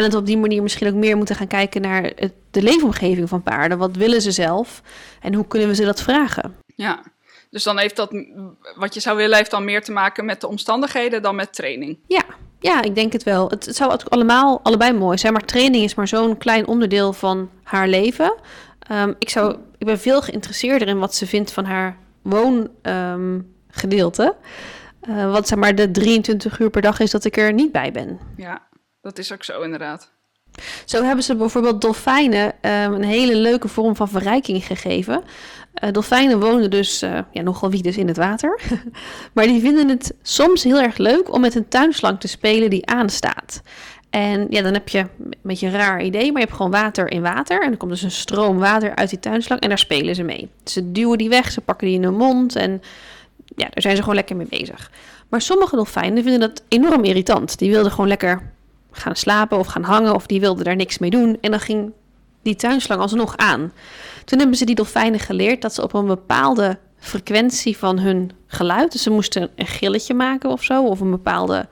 [0.00, 2.62] En dat we op die manier misschien ook meer moeten gaan kijken naar het, de
[2.62, 3.78] leefomgeving van paarden.
[3.78, 4.82] Wat willen ze zelf
[5.20, 6.54] en hoe kunnen we ze dat vragen?
[6.74, 7.02] Ja,
[7.50, 8.10] dus dan heeft dat,
[8.76, 11.98] wat je zou willen, heeft dan meer te maken met de omstandigheden dan met training.
[12.06, 12.24] Ja,
[12.60, 13.50] ja, ik denk het wel.
[13.50, 17.50] Het, het zou allemaal allebei mooi zijn, maar training is maar zo'n klein onderdeel van
[17.62, 18.34] haar leven.
[18.92, 24.34] Um, ik, zou, ik ben veel geïnteresseerder in wat ze vindt van haar woongedeelte.
[25.08, 27.72] Um, uh, wat zeg maar de 23 uur per dag is dat ik er niet
[27.72, 28.18] bij ben.
[28.36, 28.68] Ja,
[29.00, 30.10] dat is ook zo inderdaad.
[30.84, 35.22] Zo hebben ze bijvoorbeeld dolfijnen um, een hele leuke vorm van verrijking gegeven.
[35.84, 38.60] Uh, dolfijnen wonen dus uh, ja, nogal wie dus in het water.
[39.34, 42.86] maar die vinden het soms heel erg leuk om met een tuinslang te spelen die
[42.86, 43.62] aanstaat.
[44.10, 47.10] En ja, dan heb je een beetje een raar idee, maar je hebt gewoon water
[47.10, 47.62] in water.
[47.62, 50.48] En er komt dus een stroom water uit die tuinslang en daar spelen ze mee.
[50.64, 52.82] Ze duwen die weg, ze pakken die in hun mond en
[53.56, 54.90] ja, daar zijn ze gewoon lekker mee bezig.
[55.28, 57.58] Maar sommige dolfijnen vinden dat enorm irritant.
[57.58, 58.52] Die wilden gewoon lekker
[58.90, 61.38] gaan slapen of gaan hangen of die wilden daar niks mee doen.
[61.40, 61.92] En dan ging
[62.42, 63.72] die tuinslang alsnog aan.
[64.24, 68.92] Toen hebben ze die dolfijnen geleerd dat ze op een bepaalde frequentie van hun geluid,
[68.92, 71.68] dus ze moesten een gilletje maken of zo, of een bepaalde,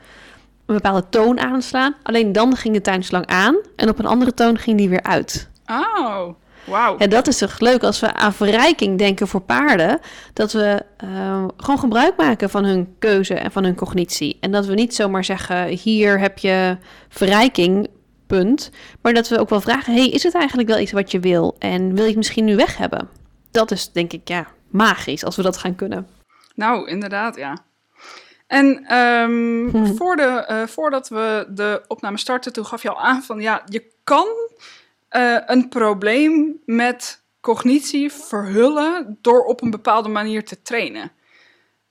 [0.66, 1.94] bepaalde toon aanslaan.
[2.02, 5.48] Alleen dan ging de tuinslang aan en op een andere toon ging die weer uit.
[5.66, 6.28] Oh.
[6.68, 6.96] Wauw.
[6.96, 10.00] En dat is toch leuk als we aan verrijking denken voor paarden.
[10.32, 14.36] Dat we uh, gewoon gebruik maken van hun keuze en van hun cognitie.
[14.40, 16.76] En dat we niet zomaar zeggen: hier heb je
[17.08, 17.88] verrijking,
[18.26, 18.70] punt.
[19.02, 21.56] Maar dat we ook wel vragen: hey, is het eigenlijk wel iets wat je wil?
[21.58, 23.08] En wil je het misschien nu weg hebben?
[23.50, 26.06] Dat is denk ik ja, magisch als we dat gaan kunnen.
[26.54, 27.56] Nou, inderdaad, ja.
[28.46, 29.94] En um, hm.
[29.94, 33.62] voor de, uh, voordat we de opname starten, toen gaf je al aan van ja,
[33.64, 34.26] je kan
[35.10, 41.12] uh, een probleem met cognitie verhullen door op een bepaalde manier te trainen.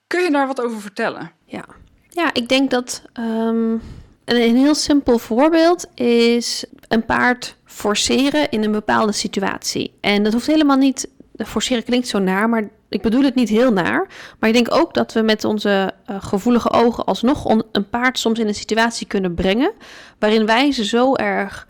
[0.07, 1.31] Kun je daar wat over vertellen?
[1.45, 1.65] Ja,
[2.09, 3.81] ja ik denk dat um,
[4.25, 9.97] een, heel simpel voorbeeld is een paard forceren in een bepaalde situatie.
[10.01, 13.71] En dat hoeft helemaal niet, forceren klinkt zo naar, maar ik bedoel het niet heel
[13.71, 14.07] naar.
[14.39, 18.39] Maar ik denk ook dat we met onze uh, gevoelige ogen alsnog een paard soms
[18.39, 19.73] in een situatie kunnen brengen.
[20.19, 21.67] waarin wij ze zo erg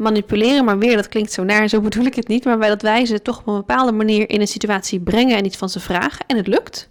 [0.00, 2.82] manipuleren, maar weer, dat klinkt zo naar, zo bedoel ik het niet, maar bij dat
[2.82, 5.80] wij ze toch op een bepaalde manier in een situatie brengen en iets van ze
[5.80, 6.88] vragen en het lukt.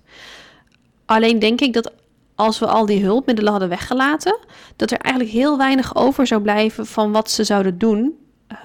[1.06, 1.92] Alleen denk ik dat
[2.36, 4.38] als we al die hulpmiddelen hadden weggelaten,
[4.76, 8.18] dat er eigenlijk heel weinig over zou blijven van wat ze zouden doen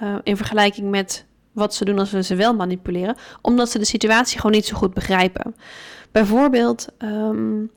[0.02, 3.84] uh, in vergelijking met wat ze doen als we ze wel manipuleren, omdat ze de
[3.84, 5.54] situatie gewoon niet zo goed begrijpen.
[6.12, 7.70] Bijvoorbeeld, um,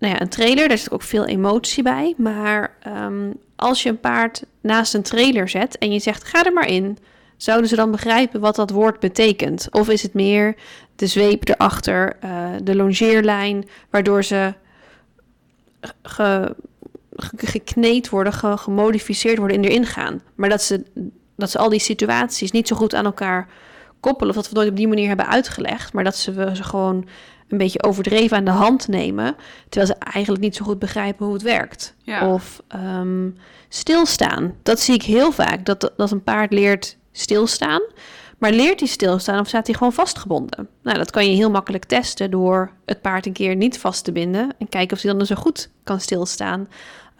[0.00, 4.00] nou ja, een trailer, daar zit ook veel emotie bij, maar um, als je een
[4.00, 6.98] paard naast een trailer zet en je zegt ga er maar in,
[7.36, 9.68] zouden ze dan begrijpen wat dat woord betekent?
[9.70, 10.54] Of is het meer
[10.96, 14.54] de zweep erachter, uh, de longeerlijn, waardoor ze
[16.02, 16.56] ge,
[17.36, 20.22] gekneed worden, ge, gemodificeerd worden in erin gaan.
[20.34, 20.84] Maar dat ze,
[21.36, 23.48] dat ze al die situaties niet zo goed aan elkaar
[24.00, 26.64] koppelen, of dat we het nooit op die manier hebben uitgelegd, maar dat ze ze
[26.64, 27.06] gewoon
[27.50, 29.36] een beetje overdreven aan de hand nemen,
[29.68, 31.94] terwijl ze eigenlijk niet zo goed begrijpen hoe het werkt.
[32.22, 33.36] Of um,
[33.68, 34.54] stilstaan.
[34.62, 37.82] Dat zie ik heel vaak, dat, dat een paard leert stilstaan.
[38.38, 40.68] Maar leert hij stilstaan of staat hij gewoon vastgebonden?
[40.82, 44.12] Nou, dat kan je heel makkelijk testen door het paard een keer niet vast te
[44.12, 46.68] binden en kijken of hij dan zo goed kan stilstaan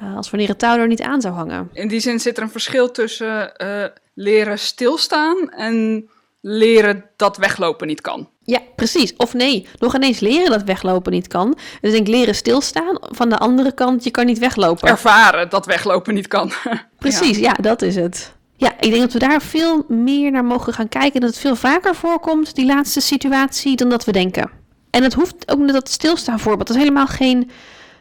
[0.03, 1.71] uh, als wanneer het touw er niet aan zou hangen.
[1.73, 6.09] In die zin zit er een verschil tussen uh, leren stilstaan en
[6.41, 8.29] leren dat weglopen niet kan.
[8.43, 9.17] Ja, precies.
[9.17, 11.59] Of nee, nog ineens leren dat weglopen niet kan.
[11.81, 12.99] Dus ik leren stilstaan.
[13.01, 14.89] Van de andere kant, je kan niet weglopen.
[14.89, 16.53] Ervaren dat weglopen niet kan.
[16.99, 17.43] precies, ja.
[17.43, 18.33] ja, dat is het.
[18.57, 21.21] Ja, ik denk dat we daar veel meer naar mogen gaan kijken.
[21.21, 24.51] Dat het veel vaker voorkomt, die laatste situatie, dan dat we denken.
[24.91, 26.67] En het hoeft ook net dat stilstaan voorbeeld.
[26.67, 27.51] Dat is helemaal geen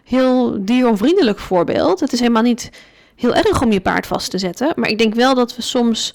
[0.03, 1.99] heel dieronvriendelijk voorbeeld.
[1.99, 2.69] Het is helemaal niet
[3.15, 4.73] heel erg om je paard vast te zetten.
[4.75, 6.13] Maar ik denk wel dat we soms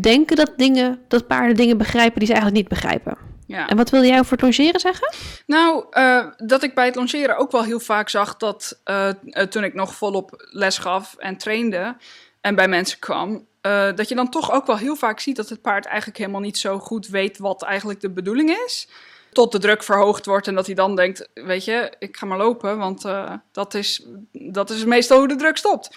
[0.00, 3.18] denken dat, dingen, dat paarden dingen begrijpen die ze eigenlijk niet begrijpen.
[3.46, 3.68] Ja.
[3.68, 5.14] En wat wilde jij over het longeren zeggen?
[5.46, 9.08] Nou, uh, dat ik bij het longeren ook wel heel vaak zag dat uh,
[9.48, 11.96] toen ik nog volop les gaf en trainde
[12.40, 15.48] en bij mensen kwam, uh, dat je dan toch ook wel heel vaak ziet dat
[15.48, 18.88] het paard eigenlijk helemaal niet zo goed weet wat eigenlijk de bedoeling is.
[19.32, 22.38] Tot de druk verhoogd wordt en dat hij dan denkt, weet je, ik ga maar
[22.38, 23.08] lopen, want
[23.52, 25.96] dat, is, dat is meestal hoe de druk stopt.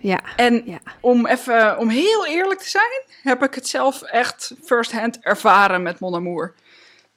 [0.00, 0.20] Ja.
[0.36, 0.78] En ja.
[1.00, 6.00] om even, om heel eerlijk te zijn, heb ik het zelf echt first-hand ervaren met
[6.00, 6.54] Mon Amour.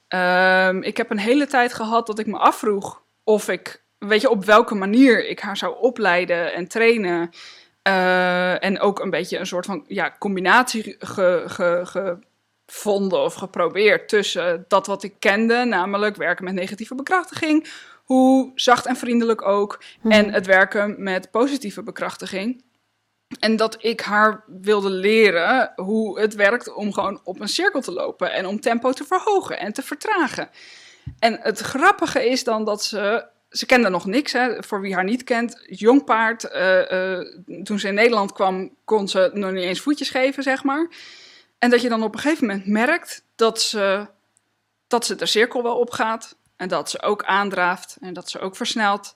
[0.09, 4.29] Um, ik heb een hele tijd gehad dat ik me afvroeg of ik, weet je,
[4.29, 7.29] op welke manier ik haar zou opleiden en trainen.
[7.87, 10.95] Uh, en ook een beetje een soort van ja, combinatie
[11.85, 17.67] gevonden of geprobeerd tussen dat wat ik kende, namelijk werken met negatieve bekrachtiging,
[18.05, 20.11] hoe zacht en vriendelijk ook, mm.
[20.11, 22.63] en het werken met positieve bekrachtiging.
[23.39, 27.91] En dat ik haar wilde leren hoe het werkt om gewoon op een cirkel te
[27.91, 30.49] lopen en om tempo te verhogen en te vertragen.
[31.19, 33.33] En het grappige is dan dat ze.
[33.49, 35.65] Ze kende nog niks, hè, voor wie haar niet kent.
[35.65, 36.43] Jong paard.
[36.43, 37.19] Uh, uh,
[37.63, 40.89] toen ze in Nederland kwam, kon ze nog niet eens voetjes geven, zeg maar.
[41.59, 44.07] En dat je dan op een gegeven moment merkt dat ze,
[44.87, 46.37] dat ze de cirkel wel opgaat.
[46.57, 47.97] En dat ze ook aandraaft.
[48.01, 49.15] En dat ze ook versnelt.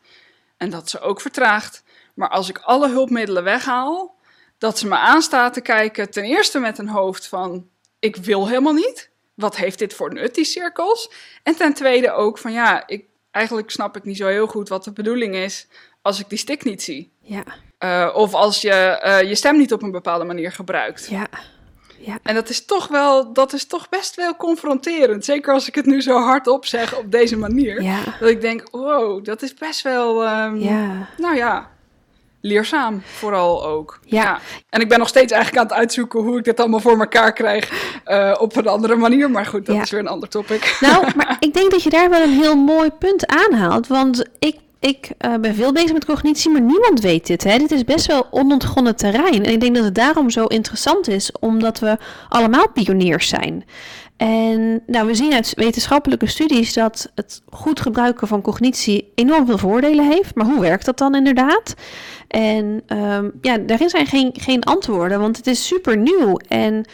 [0.57, 1.83] En dat ze ook vertraagt.
[2.13, 4.15] Maar als ik alle hulpmiddelen weghaal,
[4.57, 8.73] dat ze me aanstaat te kijken, ten eerste met een hoofd van: ik wil helemaal
[8.73, 9.09] niet.
[9.33, 11.11] Wat heeft dit voor nut, die cirkels?
[11.43, 14.83] En ten tweede ook van ja, ik, eigenlijk snap ik niet zo heel goed wat
[14.83, 15.67] de bedoeling is
[16.01, 17.11] als ik die stick niet zie.
[17.21, 17.43] Ja.
[17.79, 21.07] Uh, of als je uh, je stem niet op een bepaalde manier gebruikt.
[21.09, 21.27] Ja.
[21.99, 22.17] Ja.
[22.23, 25.25] En dat is toch wel, dat is toch best wel confronterend.
[25.25, 27.81] Zeker als ik het nu zo hardop zeg op deze manier.
[27.81, 27.99] Ja.
[28.19, 31.07] Dat ik denk, wow, dat is best wel, um, ja.
[31.17, 31.69] nou ja,
[32.41, 33.99] leerzaam vooral ook.
[34.05, 34.39] Ja.
[34.69, 37.33] En ik ben nog steeds eigenlijk aan het uitzoeken hoe ik dit allemaal voor elkaar
[37.33, 37.71] krijg
[38.05, 39.31] uh, op een andere manier.
[39.31, 39.81] Maar goed, dat ja.
[39.81, 40.77] is weer een ander topic.
[40.79, 43.87] Nou, maar ik denk dat je daar wel een heel mooi punt aanhaalt.
[43.87, 47.43] Want ik ik uh, ben veel bezig met cognitie, maar niemand weet dit.
[47.43, 47.57] Hè?
[47.57, 49.45] Dit is best wel onontgonnen terrein.
[49.45, 51.97] En ik denk dat het daarom zo interessant is, omdat we
[52.29, 53.65] allemaal pioniers zijn.
[54.17, 59.57] En nou, we zien uit wetenschappelijke studies dat het goed gebruiken van cognitie enorm veel
[59.57, 60.35] voordelen heeft.
[60.35, 61.73] Maar hoe werkt dat dan inderdaad?
[62.27, 66.37] En um, ja, daarin zijn geen, geen antwoorden, want het is super nieuw.
[66.47, 66.85] En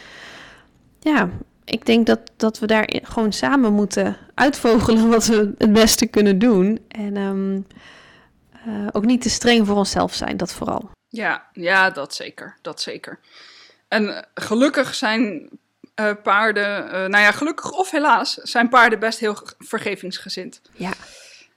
[1.00, 1.28] ja,
[1.66, 6.38] ik denk dat, dat we daar gewoon samen moeten uitvogelen wat we het beste kunnen
[6.38, 6.84] doen.
[6.88, 7.66] En um,
[8.66, 10.90] uh, ook niet te streng voor onszelf zijn, dat vooral.
[11.08, 12.56] Ja, ja, dat zeker.
[12.62, 13.18] Dat zeker.
[13.88, 15.48] En gelukkig zijn
[16.00, 20.62] uh, paarden, uh, nou ja, gelukkig of helaas, zijn paarden best heel vergevingsgezind.
[20.72, 20.92] Ja.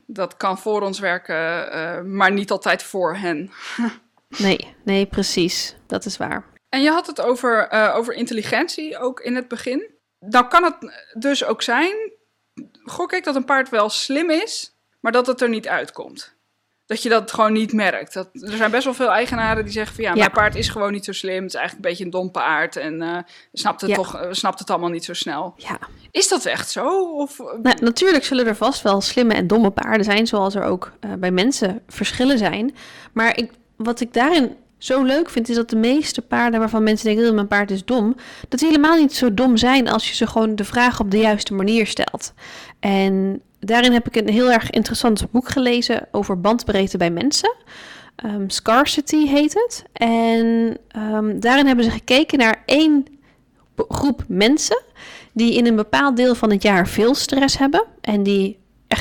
[0.05, 3.51] Dat kan voor ons werken, maar niet altijd voor hen.
[4.37, 5.75] nee, nee, precies.
[5.87, 6.45] Dat is waar.
[6.69, 9.98] En je had het over, over intelligentie ook in het begin.
[10.19, 10.75] Nou kan het
[11.13, 12.11] dus ook zijn,
[12.83, 16.37] gok ik, dat een paard wel slim is, maar dat het er niet uitkomt
[16.89, 18.13] dat je dat gewoon niet merkt.
[18.13, 20.91] Dat, er zijn best wel veel eigenaren die zeggen van ja, mijn paard is gewoon
[20.91, 21.43] niet zo slim.
[21.43, 23.17] Het is eigenlijk een beetje een dom paard en uh,
[23.53, 25.53] snapt, het toch, uh, snapt het allemaal niet zo snel.
[25.57, 25.79] Ja.
[26.11, 27.11] Is dat echt zo?
[27.11, 27.37] Of...
[27.61, 31.13] Nou, natuurlijk zullen er vast wel slimme en domme paarden zijn, zoals er ook uh,
[31.13, 32.75] bij mensen verschillen zijn.
[33.13, 37.15] Maar ik, wat ik daarin zo leuk vind, is dat de meeste paarden waarvan mensen
[37.15, 38.15] denken mijn paard is dom,
[38.49, 41.17] dat die helemaal niet zo dom zijn als je ze gewoon de vraag op de
[41.17, 42.33] juiste manier stelt.
[42.79, 47.55] En daarin heb ik een heel erg interessant boek gelezen over bandbreedte bij mensen.
[48.25, 49.83] Um, Scarcity heet het.
[49.93, 50.77] En
[51.13, 53.05] um, daarin hebben ze gekeken naar één
[53.75, 54.81] groep mensen
[55.31, 58.57] die in een bepaald deel van het jaar veel stress hebben en die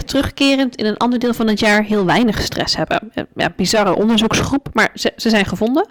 [0.09, 3.13] terugkerend in een ander deel van het jaar heel weinig stress hebben.
[3.35, 5.87] Ja, bizarre onderzoeksgroep, maar ze, ze zijn gevonden.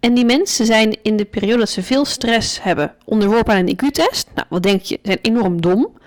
[0.00, 3.78] En die mensen zijn in de periode dat ze veel stress hebben onderworpen aan een
[3.84, 4.26] IQ-test.
[4.34, 6.00] Nou, wat denk je, zijn enorm dom.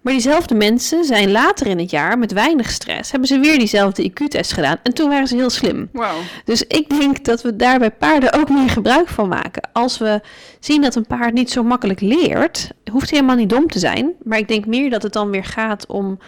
[0.00, 4.10] Maar diezelfde mensen zijn later in het jaar met weinig stress, hebben ze weer diezelfde
[4.10, 4.76] IQ-test gedaan.
[4.82, 5.88] En toen waren ze heel slim.
[5.92, 6.10] Wow.
[6.44, 9.68] Dus ik denk dat we daar bij paarden ook meer gebruik van maken.
[9.72, 10.20] Als we
[10.60, 14.12] zien dat een paard niet zo makkelijk leert, hoeft hij helemaal niet dom te zijn.
[14.22, 16.18] Maar ik denk meer dat het dan weer gaat om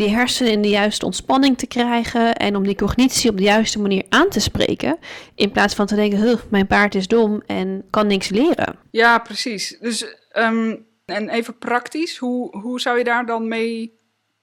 [0.00, 3.80] die hersenen in de juiste ontspanning te krijgen en om die cognitie op de juiste
[3.80, 4.98] manier aan te spreken.
[5.34, 8.78] In plaats van te denken, mijn paard is dom en kan niks leren.
[8.90, 9.78] Ja, precies.
[9.80, 13.98] Dus um, en even praktisch, hoe, hoe zou je daar dan mee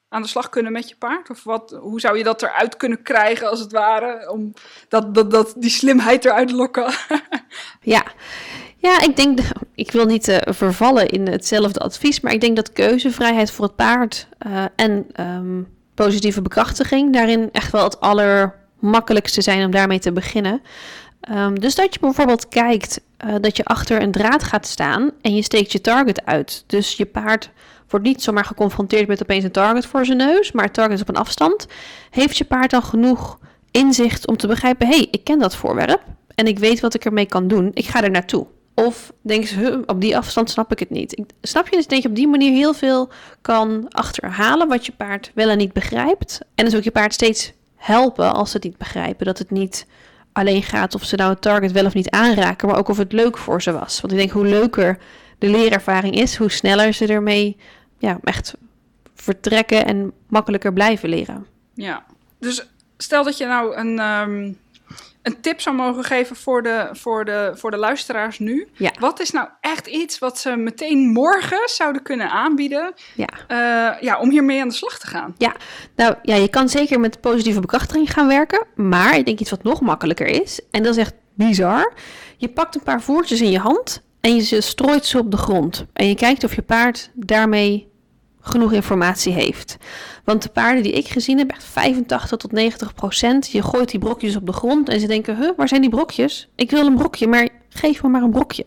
[0.09, 1.29] aan de slag kunnen met je paard?
[1.29, 4.53] Of wat, hoe zou je dat eruit kunnen krijgen, als het ware, om
[4.89, 6.93] dat, dat, dat, die slimheid eruit lokken?
[7.81, 8.03] ja.
[8.87, 9.39] Ja, ik denk,
[9.75, 13.75] ik wil niet uh, vervallen in hetzelfde advies, maar ik denk dat keuzevrijheid voor het
[13.75, 20.11] paard uh, en um, positieve bekrachtiging daarin echt wel het allermakkelijkste zijn om daarmee te
[20.11, 20.61] beginnen.
[21.31, 25.35] Um, dus dat je bijvoorbeeld kijkt uh, dat je achter een draad gaat staan en
[25.35, 26.63] je steekt je target uit.
[26.67, 27.49] Dus je paard
[27.89, 31.01] wordt niet zomaar geconfronteerd met opeens een target voor zijn neus, maar het target is
[31.01, 31.67] op een afstand.
[32.09, 33.39] Heeft je paard dan genoeg
[33.71, 36.01] inzicht om te begrijpen: hé, hey, ik ken dat voorwerp
[36.35, 38.47] en ik weet wat ik ermee kan doen, ik ga er naartoe.
[38.85, 41.17] Of denken ze, op die afstand snap ik het niet.
[41.17, 41.75] Ik, snap je?
[41.75, 43.09] Dus denk je op die manier heel veel
[43.41, 46.39] kan achterhalen wat je paard wel en niet begrijpt.
[46.55, 49.25] En dus ook je paard steeds helpen als ze het niet begrijpen.
[49.25, 49.87] Dat het niet
[50.31, 53.11] alleen gaat of ze nou het target wel of niet aanraken, maar ook of het
[53.11, 54.01] leuk voor ze was.
[54.01, 54.97] Want ik denk hoe leuker
[55.37, 57.57] de leerervaring is, hoe sneller ze ermee
[57.97, 58.53] ja, echt
[59.15, 61.45] vertrekken en makkelijker blijven leren.
[61.73, 62.05] Ja,
[62.39, 64.57] dus stel dat je nou een, um,
[65.27, 68.67] een tip zou mogen geven voor de, voor de, voor de luisteraars nu.
[68.73, 68.91] Ja.
[68.99, 73.27] Wat is nou echt iets wat ze meteen morgen zouden kunnen aanbieden ja.
[73.47, 75.35] Uh, ja, om hiermee aan de slag te gaan?
[75.37, 75.55] Ja,
[75.95, 78.65] nou ja, je kan zeker met positieve bekrachtiging gaan werken.
[78.75, 81.93] Maar ik denk iets wat nog makkelijker is, en dat is echt bizar.
[82.37, 85.85] Je pakt een paar voertjes in je hand en je strooit ze op de grond.
[85.93, 87.91] En je kijkt of je paard daarmee
[88.47, 89.77] genoeg informatie heeft.
[90.23, 93.99] Want de paarden die ik gezien heb, echt 85 tot 90 procent, je gooit die
[93.99, 96.49] brokjes op de grond en ze denken, huh, waar zijn die brokjes?
[96.55, 98.65] Ik wil een brokje, maar geef me maar een brokje.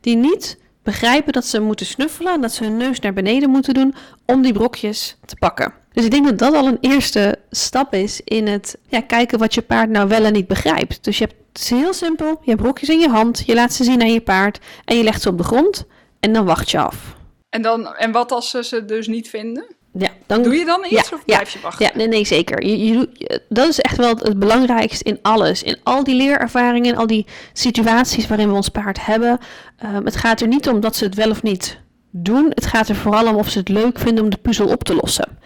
[0.00, 3.74] Die niet begrijpen dat ze moeten snuffelen en dat ze hun neus naar beneden moeten
[3.74, 3.94] doen
[4.26, 5.72] om die brokjes te pakken.
[5.92, 9.54] Dus ik denk dat dat al een eerste stap is in het ja, kijken wat
[9.54, 11.04] je paard nou wel en niet begrijpt.
[11.04, 13.72] Dus je hebt, het is heel simpel, je hebt brokjes in je hand, je laat
[13.72, 15.86] ze zien aan je paard en je legt ze op de grond
[16.20, 17.18] en dan wacht je af.
[17.50, 19.64] En, dan, en wat als ze ze dus niet vinden?
[19.92, 21.86] Ja, dan, Doe je dan iets ja, of blijf je wachten?
[21.86, 22.64] Ja, nee, nee zeker.
[22.64, 25.62] Je, je, dat is echt wel het belangrijkste in alles.
[25.62, 29.38] In al die leerervaringen, al die situaties waarin we ons paard hebben.
[29.84, 32.50] Um, het gaat er niet om dat ze het wel of niet doen.
[32.54, 34.94] Het gaat er vooral om of ze het leuk vinden om de puzzel op te
[34.94, 35.38] lossen.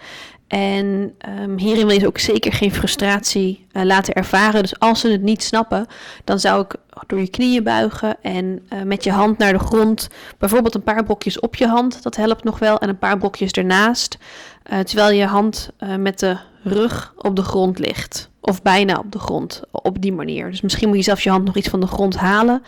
[0.47, 4.61] En um, hierin wil je ook zeker geen frustratie uh, laten ervaren.
[4.61, 5.85] Dus als ze het niet snappen,
[6.23, 6.75] dan zou ik
[7.07, 11.03] door je knieën buigen en uh, met je hand naar de grond, bijvoorbeeld een paar
[11.03, 14.17] brokjes op je hand, dat helpt nog wel, en een paar brokjes ernaast.
[14.63, 18.29] eh, terwijl je hand eh, met de rug op de grond ligt.
[18.41, 20.49] Of bijna op de grond, op die manier.
[20.49, 22.63] Dus misschien moet je zelfs je hand nog iets van de grond halen.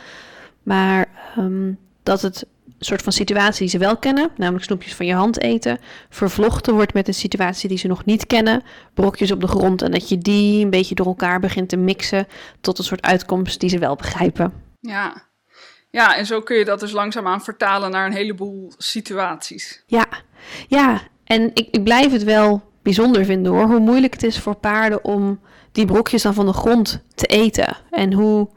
[0.64, 1.72] Maar ehm,
[2.04, 2.46] dat het
[2.80, 6.94] soort van situatie die ze wel kennen, namelijk snoepjes van je hand eten, vervlochten wordt
[6.94, 8.64] met een situatie die ze nog niet kennen,
[8.94, 12.28] brokjes op de grond en dat je die een beetje door elkaar begint te mixen
[12.62, 14.54] tot een soort uitkomst die ze wel begrijpen.
[14.80, 15.26] Ja.
[15.90, 19.84] Ja, en zo kun je dat dus langzaamaan vertalen naar een heleboel situaties.
[19.86, 20.06] Ja,
[20.68, 21.02] ja.
[21.24, 25.04] en ik, ik blijf het wel bijzonder vinden hoor, hoe moeilijk het is voor paarden
[25.04, 25.40] om
[25.72, 27.78] die brokjes dan van de grond te eten.
[27.90, 28.50] En hoe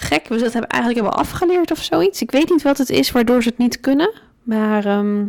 [0.00, 2.22] gek we dat hebben eigenlijk hebben afgeleerd of zoiets.
[2.22, 4.12] Ik weet niet wat het is waardoor ze het niet kunnen.
[4.42, 5.26] Maar ehm,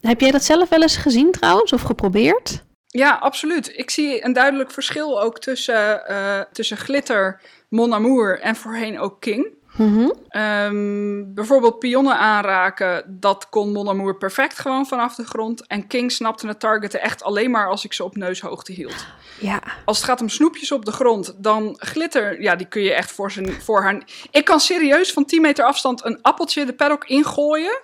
[0.00, 2.64] heb jij dat zelf wel eens gezien trouwens of geprobeerd?
[2.86, 3.72] Ja, absoluut.
[3.78, 9.20] Ik zie een duidelijk verschil ook tussen, uh, tussen Glitter, Mon Amour en voorheen ook
[9.20, 9.60] King.
[9.76, 10.10] Mhm.
[10.28, 15.66] Ehm, bijvoorbeeld pionnen aanraken, dat kon Mon Amour perfect gewoon vanaf de grond.
[15.66, 19.06] En King snapte het targeten echt alleen maar als ik ze op neushoogte hield.
[19.40, 19.62] Ja.
[19.84, 23.12] Als het gaat om snoepjes op de grond, dan glitter, ja, die kun je echt
[23.12, 24.02] voor, zijn, voor haar...
[24.30, 27.80] Ik kan serieus van 10 meter afstand een appeltje de paddock ingooien.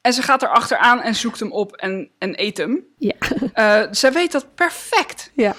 [0.00, 2.84] En ze gaat er achteraan en zoekt hem op en, en eet hem.
[2.98, 3.14] Ja.
[3.54, 5.30] Uh, zij weet dat perfect.
[5.34, 5.54] Ja.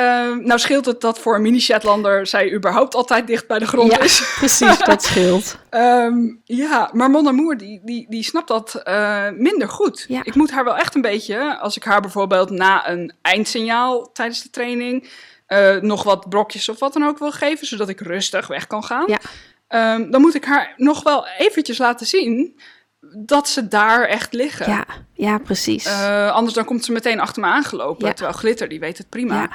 [0.00, 3.92] Uh, nou scheelt het dat voor een mini-Shetlander zij überhaupt altijd dicht bij de grond
[3.92, 4.22] ja, is.
[4.38, 5.58] precies, dat scheelt.
[5.70, 10.04] um, ja, maar Mon Amour, die, die, die snapt dat uh, minder goed.
[10.08, 10.24] Ja.
[10.24, 14.42] Ik moet haar wel echt een beetje, als ik haar bijvoorbeeld na een eindsignaal tijdens
[14.42, 15.10] de training...
[15.48, 18.84] Uh, nog wat brokjes of wat dan ook wil geven, zodat ik rustig weg kan
[18.84, 19.04] gaan.
[19.06, 19.94] Ja.
[19.94, 22.60] Um, dan moet ik haar nog wel eventjes laten zien
[23.00, 24.70] dat ze daar echt liggen.
[24.70, 25.86] Ja, ja precies.
[25.86, 28.06] Uh, anders dan komt ze meteen achter me aangelopen.
[28.06, 28.12] Ja.
[28.12, 29.40] Terwijl Glitter, die weet het prima.
[29.40, 29.50] Ja.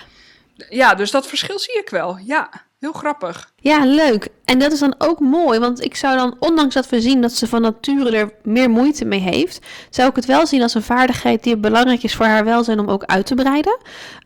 [0.69, 2.17] Ja, dus dat verschil zie ik wel.
[2.17, 2.49] Ja,
[2.79, 3.51] heel grappig.
[3.55, 4.27] Ja, leuk.
[4.45, 7.31] En dat is dan ook mooi, want ik zou dan, ondanks dat we zien dat
[7.31, 10.83] ze van nature er meer moeite mee heeft, zou ik het wel zien als een
[10.83, 13.77] vaardigheid die belangrijk is voor haar welzijn om ook uit te breiden.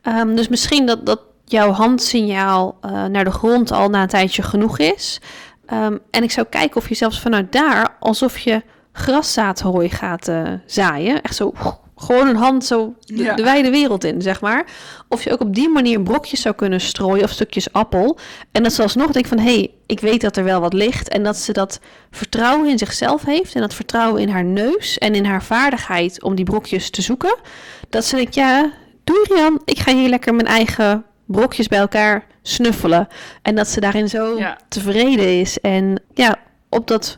[0.03, 4.41] Um, dus misschien dat, dat jouw handsignaal uh, naar de grond al na een tijdje
[4.41, 5.21] genoeg is.
[5.73, 10.51] Um, en ik zou kijken of je zelfs vanuit daar, alsof je graszaadhooi gaat uh,
[10.65, 11.21] zaaien.
[11.21, 11.53] Echt zo,
[11.99, 13.35] gewoon een hand zo de, Ja.
[13.35, 14.65] de wijde wereld in, zeg maar.
[15.09, 18.17] Of je ook op die manier brokjes zou kunnen strooien of stukjes appel.
[18.51, 21.09] En dat ze alsnog denkt van, hé, hey, ik weet dat er wel wat ligt.
[21.09, 21.79] En dat ze dat
[22.11, 23.55] vertrouwen in zichzelf heeft.
[23.55, 27.35] En dat vertrouwen in haar neus en in haar vaardigheid om die brokjes te zoeken.
[27.89, 28.71] Dat ze denkt, ja,
[29.03, 33.07] doei Rian, ik ga hier lekker mijn eigen brokjes bij elkaar snuffelen.
[33.41, 34.57] En dat ze daarin zo Ja.
[34.69, 35.59] tevreden is.
[35.59, 36.35] En ja,
[36.69, 37.17] op dat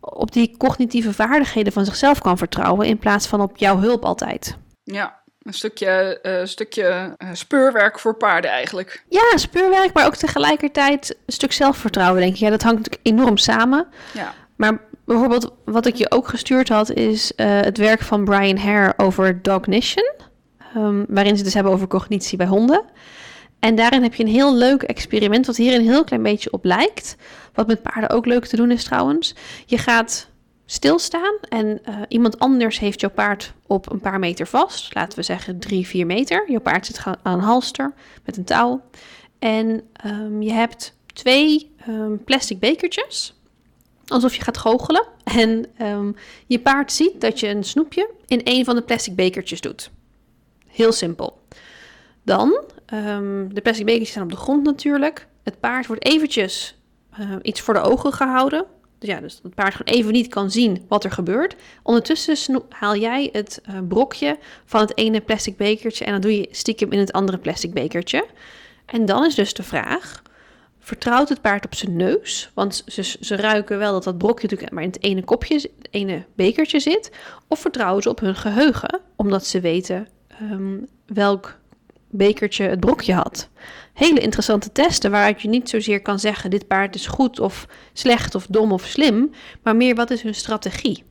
[0.00, 4.56] op die cognitieve vaardigheden van zichzelf kan vertrouwen in plaats van op jouw hulp altijd.
[4.82, 9.04] Ja, een stukje, uh, stukje uh, speurwerk voor paarden eigenlijk.
[9.08, 12.38] Ja, speurwerk, maar ook tegelijkertijd een stuk zelfvertrouwen, denk ik.
[12.38, 13.86] Ja, dat hangt natuurlijk enorm samen.
[14.14, 14.34] Ja.
[14.56, 18.92] Maar bijvoorbeeld wat ik je ook gestuurd had, is uh, het werk van Brian Hare
[18.96, 20.12] over Dognition.
[20.76, 22.84] Um, waarin ze het dus hebben over cognitie bij honden.
[23.60, 26.64] En daarin heb je een heel leuk experiment, wat hier een heel klein beetje op
[26.64, 27.16] lijkt.
[27.54, 29.34] Wat met paarden ook leuk te doen is trouwens.
[29.66, 30.28] Je gaat
[30.66, 34.94] stilstaan en uh, iemand anders heeft jouw paard op een paar meter vast.
[34.94, 36.50] Laten we zeggen drie, vier meter.
[36.50, 37.92] Je paard zit aan een halster
[38.24, 38.82] met een touw.
[39.38, 43.34] En um, je hebt twee um, plastic bekertjes.
[44.06, 45.06] Alsof je gaat goochelen.
[45.24, 49.60] En um, je paard ziet dat je een snoepje in een van de plastic bekertjes
[49.60, 49.90] doet.
[50.66, 51.40] Heel simpel.
[52.22, 52.60] Dan,
[52.94, 55.26] um, de plastic bekertjes staan op de grond natuurlijk.
[55.42, 56.78] Het paard wordt eventjes
[57.20, 58.64] uh, iets voor de ogen gehouden.
[58.98, 61.56] Dus ja, dus het paard gewoon even niet kan zien wat er gebeurt.
[61.82, 66.48] Ondertussen haal jij het uh, brokje van het ene plastic bekertje en dan doe je
[66.50, 68.26] stiekem in het andere plastic bekertje.
[68.86, 70.22] En dan is dus de vraag,
[70.78, 72.50] vertrouwt het paard op zijn neus?
[72.54, 75.88] Want ze, ze ruiken wel dat dat brokje natuurlijk maar in het ene kopje, het
[75.90, 77.10] ene bekertje zit.
[77.48, 80.08] Of vertrouwen ze op hun geheugen, omdat ze weten
[80.42, 81.58] um, welk
[82.10, 83.48] bekertje het brokje had.
[83.92, 88.34] Hele interessante testen waaruit je niet zozeer kan zeggen dit paard is goed of slecht
[88.34, 89.30] of dom of slim,
[89.62, 91.04] maar meer wat is hun strategie.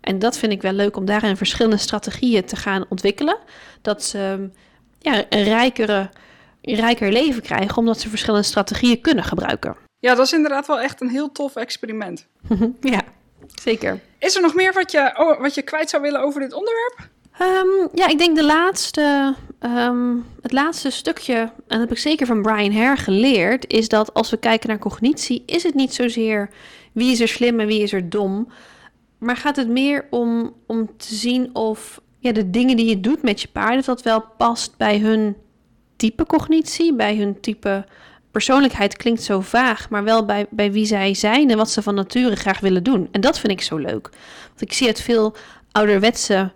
[0.00, 3.38] En dat vind ik wel leuk om daarin verschillende strategieën te gaan ontwikkelen.
[3.82, 4.50] Dat ze
[4.98, 6.10] ja, een rijkere,
[6.60, 9.76] een rijker leven krijgen omdat ze verschillende strategieën kunnen gebruiken.
[9.98, 12.26] Ja, dat is inderdaad wel echt een heel tof experiment.
[12.80, 13.02] ja,
[13.62, 14.00] zeker.
[14.18, 17.08] Is er nog meer wat je, oh, wat je kwijt zou willen over dit onderwerp?
[17.40, 22.26] Um, ja, ik denk de laatste, um, het laatste stukje, en dat heb ik zeker
[22.26, 26.50] van Brian Hare geleerd, is dat als we kijken naar cognitie, is het niet zozeer
[26.92, 28.48] wie is er slim en wie is er dom,
[29.18, 33.22] maar gaat het meer om, om te zien of ja, de dingen die je doet
[33.22, 35.36] met je paarden, dat wel past bij hun
[35.96, 37.84] type cognitie, bij hun type
[38.30, 41.94] persoonlijkheid klinkt zo vaag, maar wel bij, bij wie zij zijn en wat ze van
[41.94, 43.08] nature graag willen doen.
[43.10, 44.08] En dat vind ik zo leuk.
[44.46, 45.36] Want ik zie het veel
[45.72, 46.52] ouderwetse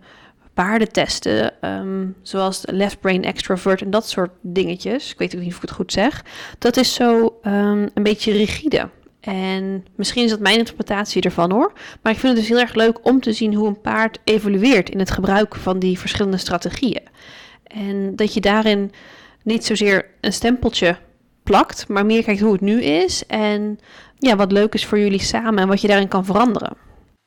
[0.55, 5.57] paardentesten, ehm, zoals left brain extrovert en dat soort dingetjes, ik weet ook niet of
[5.57, 6.25] ik het goed zeg,
[6.59, 8.89] dat is zo ehm, een beetje rigide.
[9.21, 11.73] En misschien is dat mijn interpretatie ervan hoor.
[12.03, 14.91] Maar ik vind het dus heel erg leuk om te zien hoe een paard evolueert
[14.91, 17.03] in het gebruik van die verschillende strategieën.
[17.63, 18.93] En dat je daarin
[19.43, 20.97] niet zozeer een stempeltje
[21.43, 23.79] plakt, maar meer kijkt hoe het nu is en
[24.19, 26.77] ja, wat leuk is voor jullie samen en wat je daarin kan veranderen.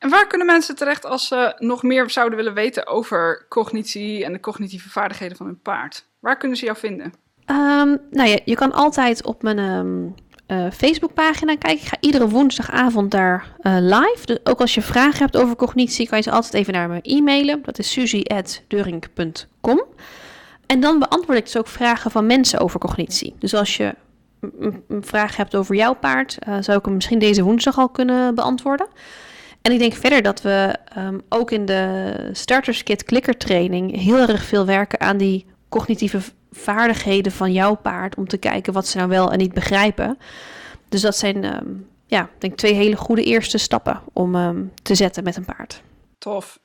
[0.04, 4.32] En waar kunnen mensen terecht als ze nog meer zouden willen weten over cognitie en
[4.32, 6.06] de cognitieve vaardigheden van hun paard?
[6.20, 7.06] Waar kunnen ze jou vinden?
[7.46, 10.14] Um, nou ja, je kan altijd op mijn um,
[10.48, 11.82] uh, Facebookpagina kijken.
[11.82, 14.20] Ik ga iedere woensdagavond daar uh, live.
[14.24, 16.98] Dus ook als je vragen hebt over cognitie, kan je ze altijd even naar me
[17.02, 17.62] e-mailen.
[17.62, 19.82] Dat is suzy.durink.com.
[20.66, 23.34] En dan beantwoord ik dus ook vragen van mensen over cognitie.
[23.38, 23.94] Dus als je
[24.88, 28.34] een vraag hebt over jouw paard, uh, zou ik hem misschien deze woensdag al kunnen
[28.34, 28.86] beantwoorden.
[29.66, 34.18] En ik denk verder dat we um, ook in de Starters Kit Clicker training heel
[34.18, 38.96] erg veel werken aan die cognitieve vaardigheden van jouw paard om te kijken wat ze
[38.96, 40.18] nou wel en niet begrijpen.
[40.88, 45.24] Dus dat zijn, um, ja, denk twee hele goede eerste stappen om um, te zetten
[45.24, 45.82] met een paard.
[46.18, 46.58] Tof.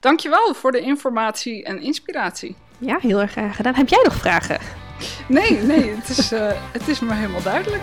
[0.00, 2.56] Dankjewel voor de informatie en inspiratie.
[2.78, 3.74] Ja, heel erg graag gedaan.
[3.74, 4.58] Heb jij nog vragen?
[5.28, 7.82] Nee, nee, het is, uh, het is me helemaal duidelijk.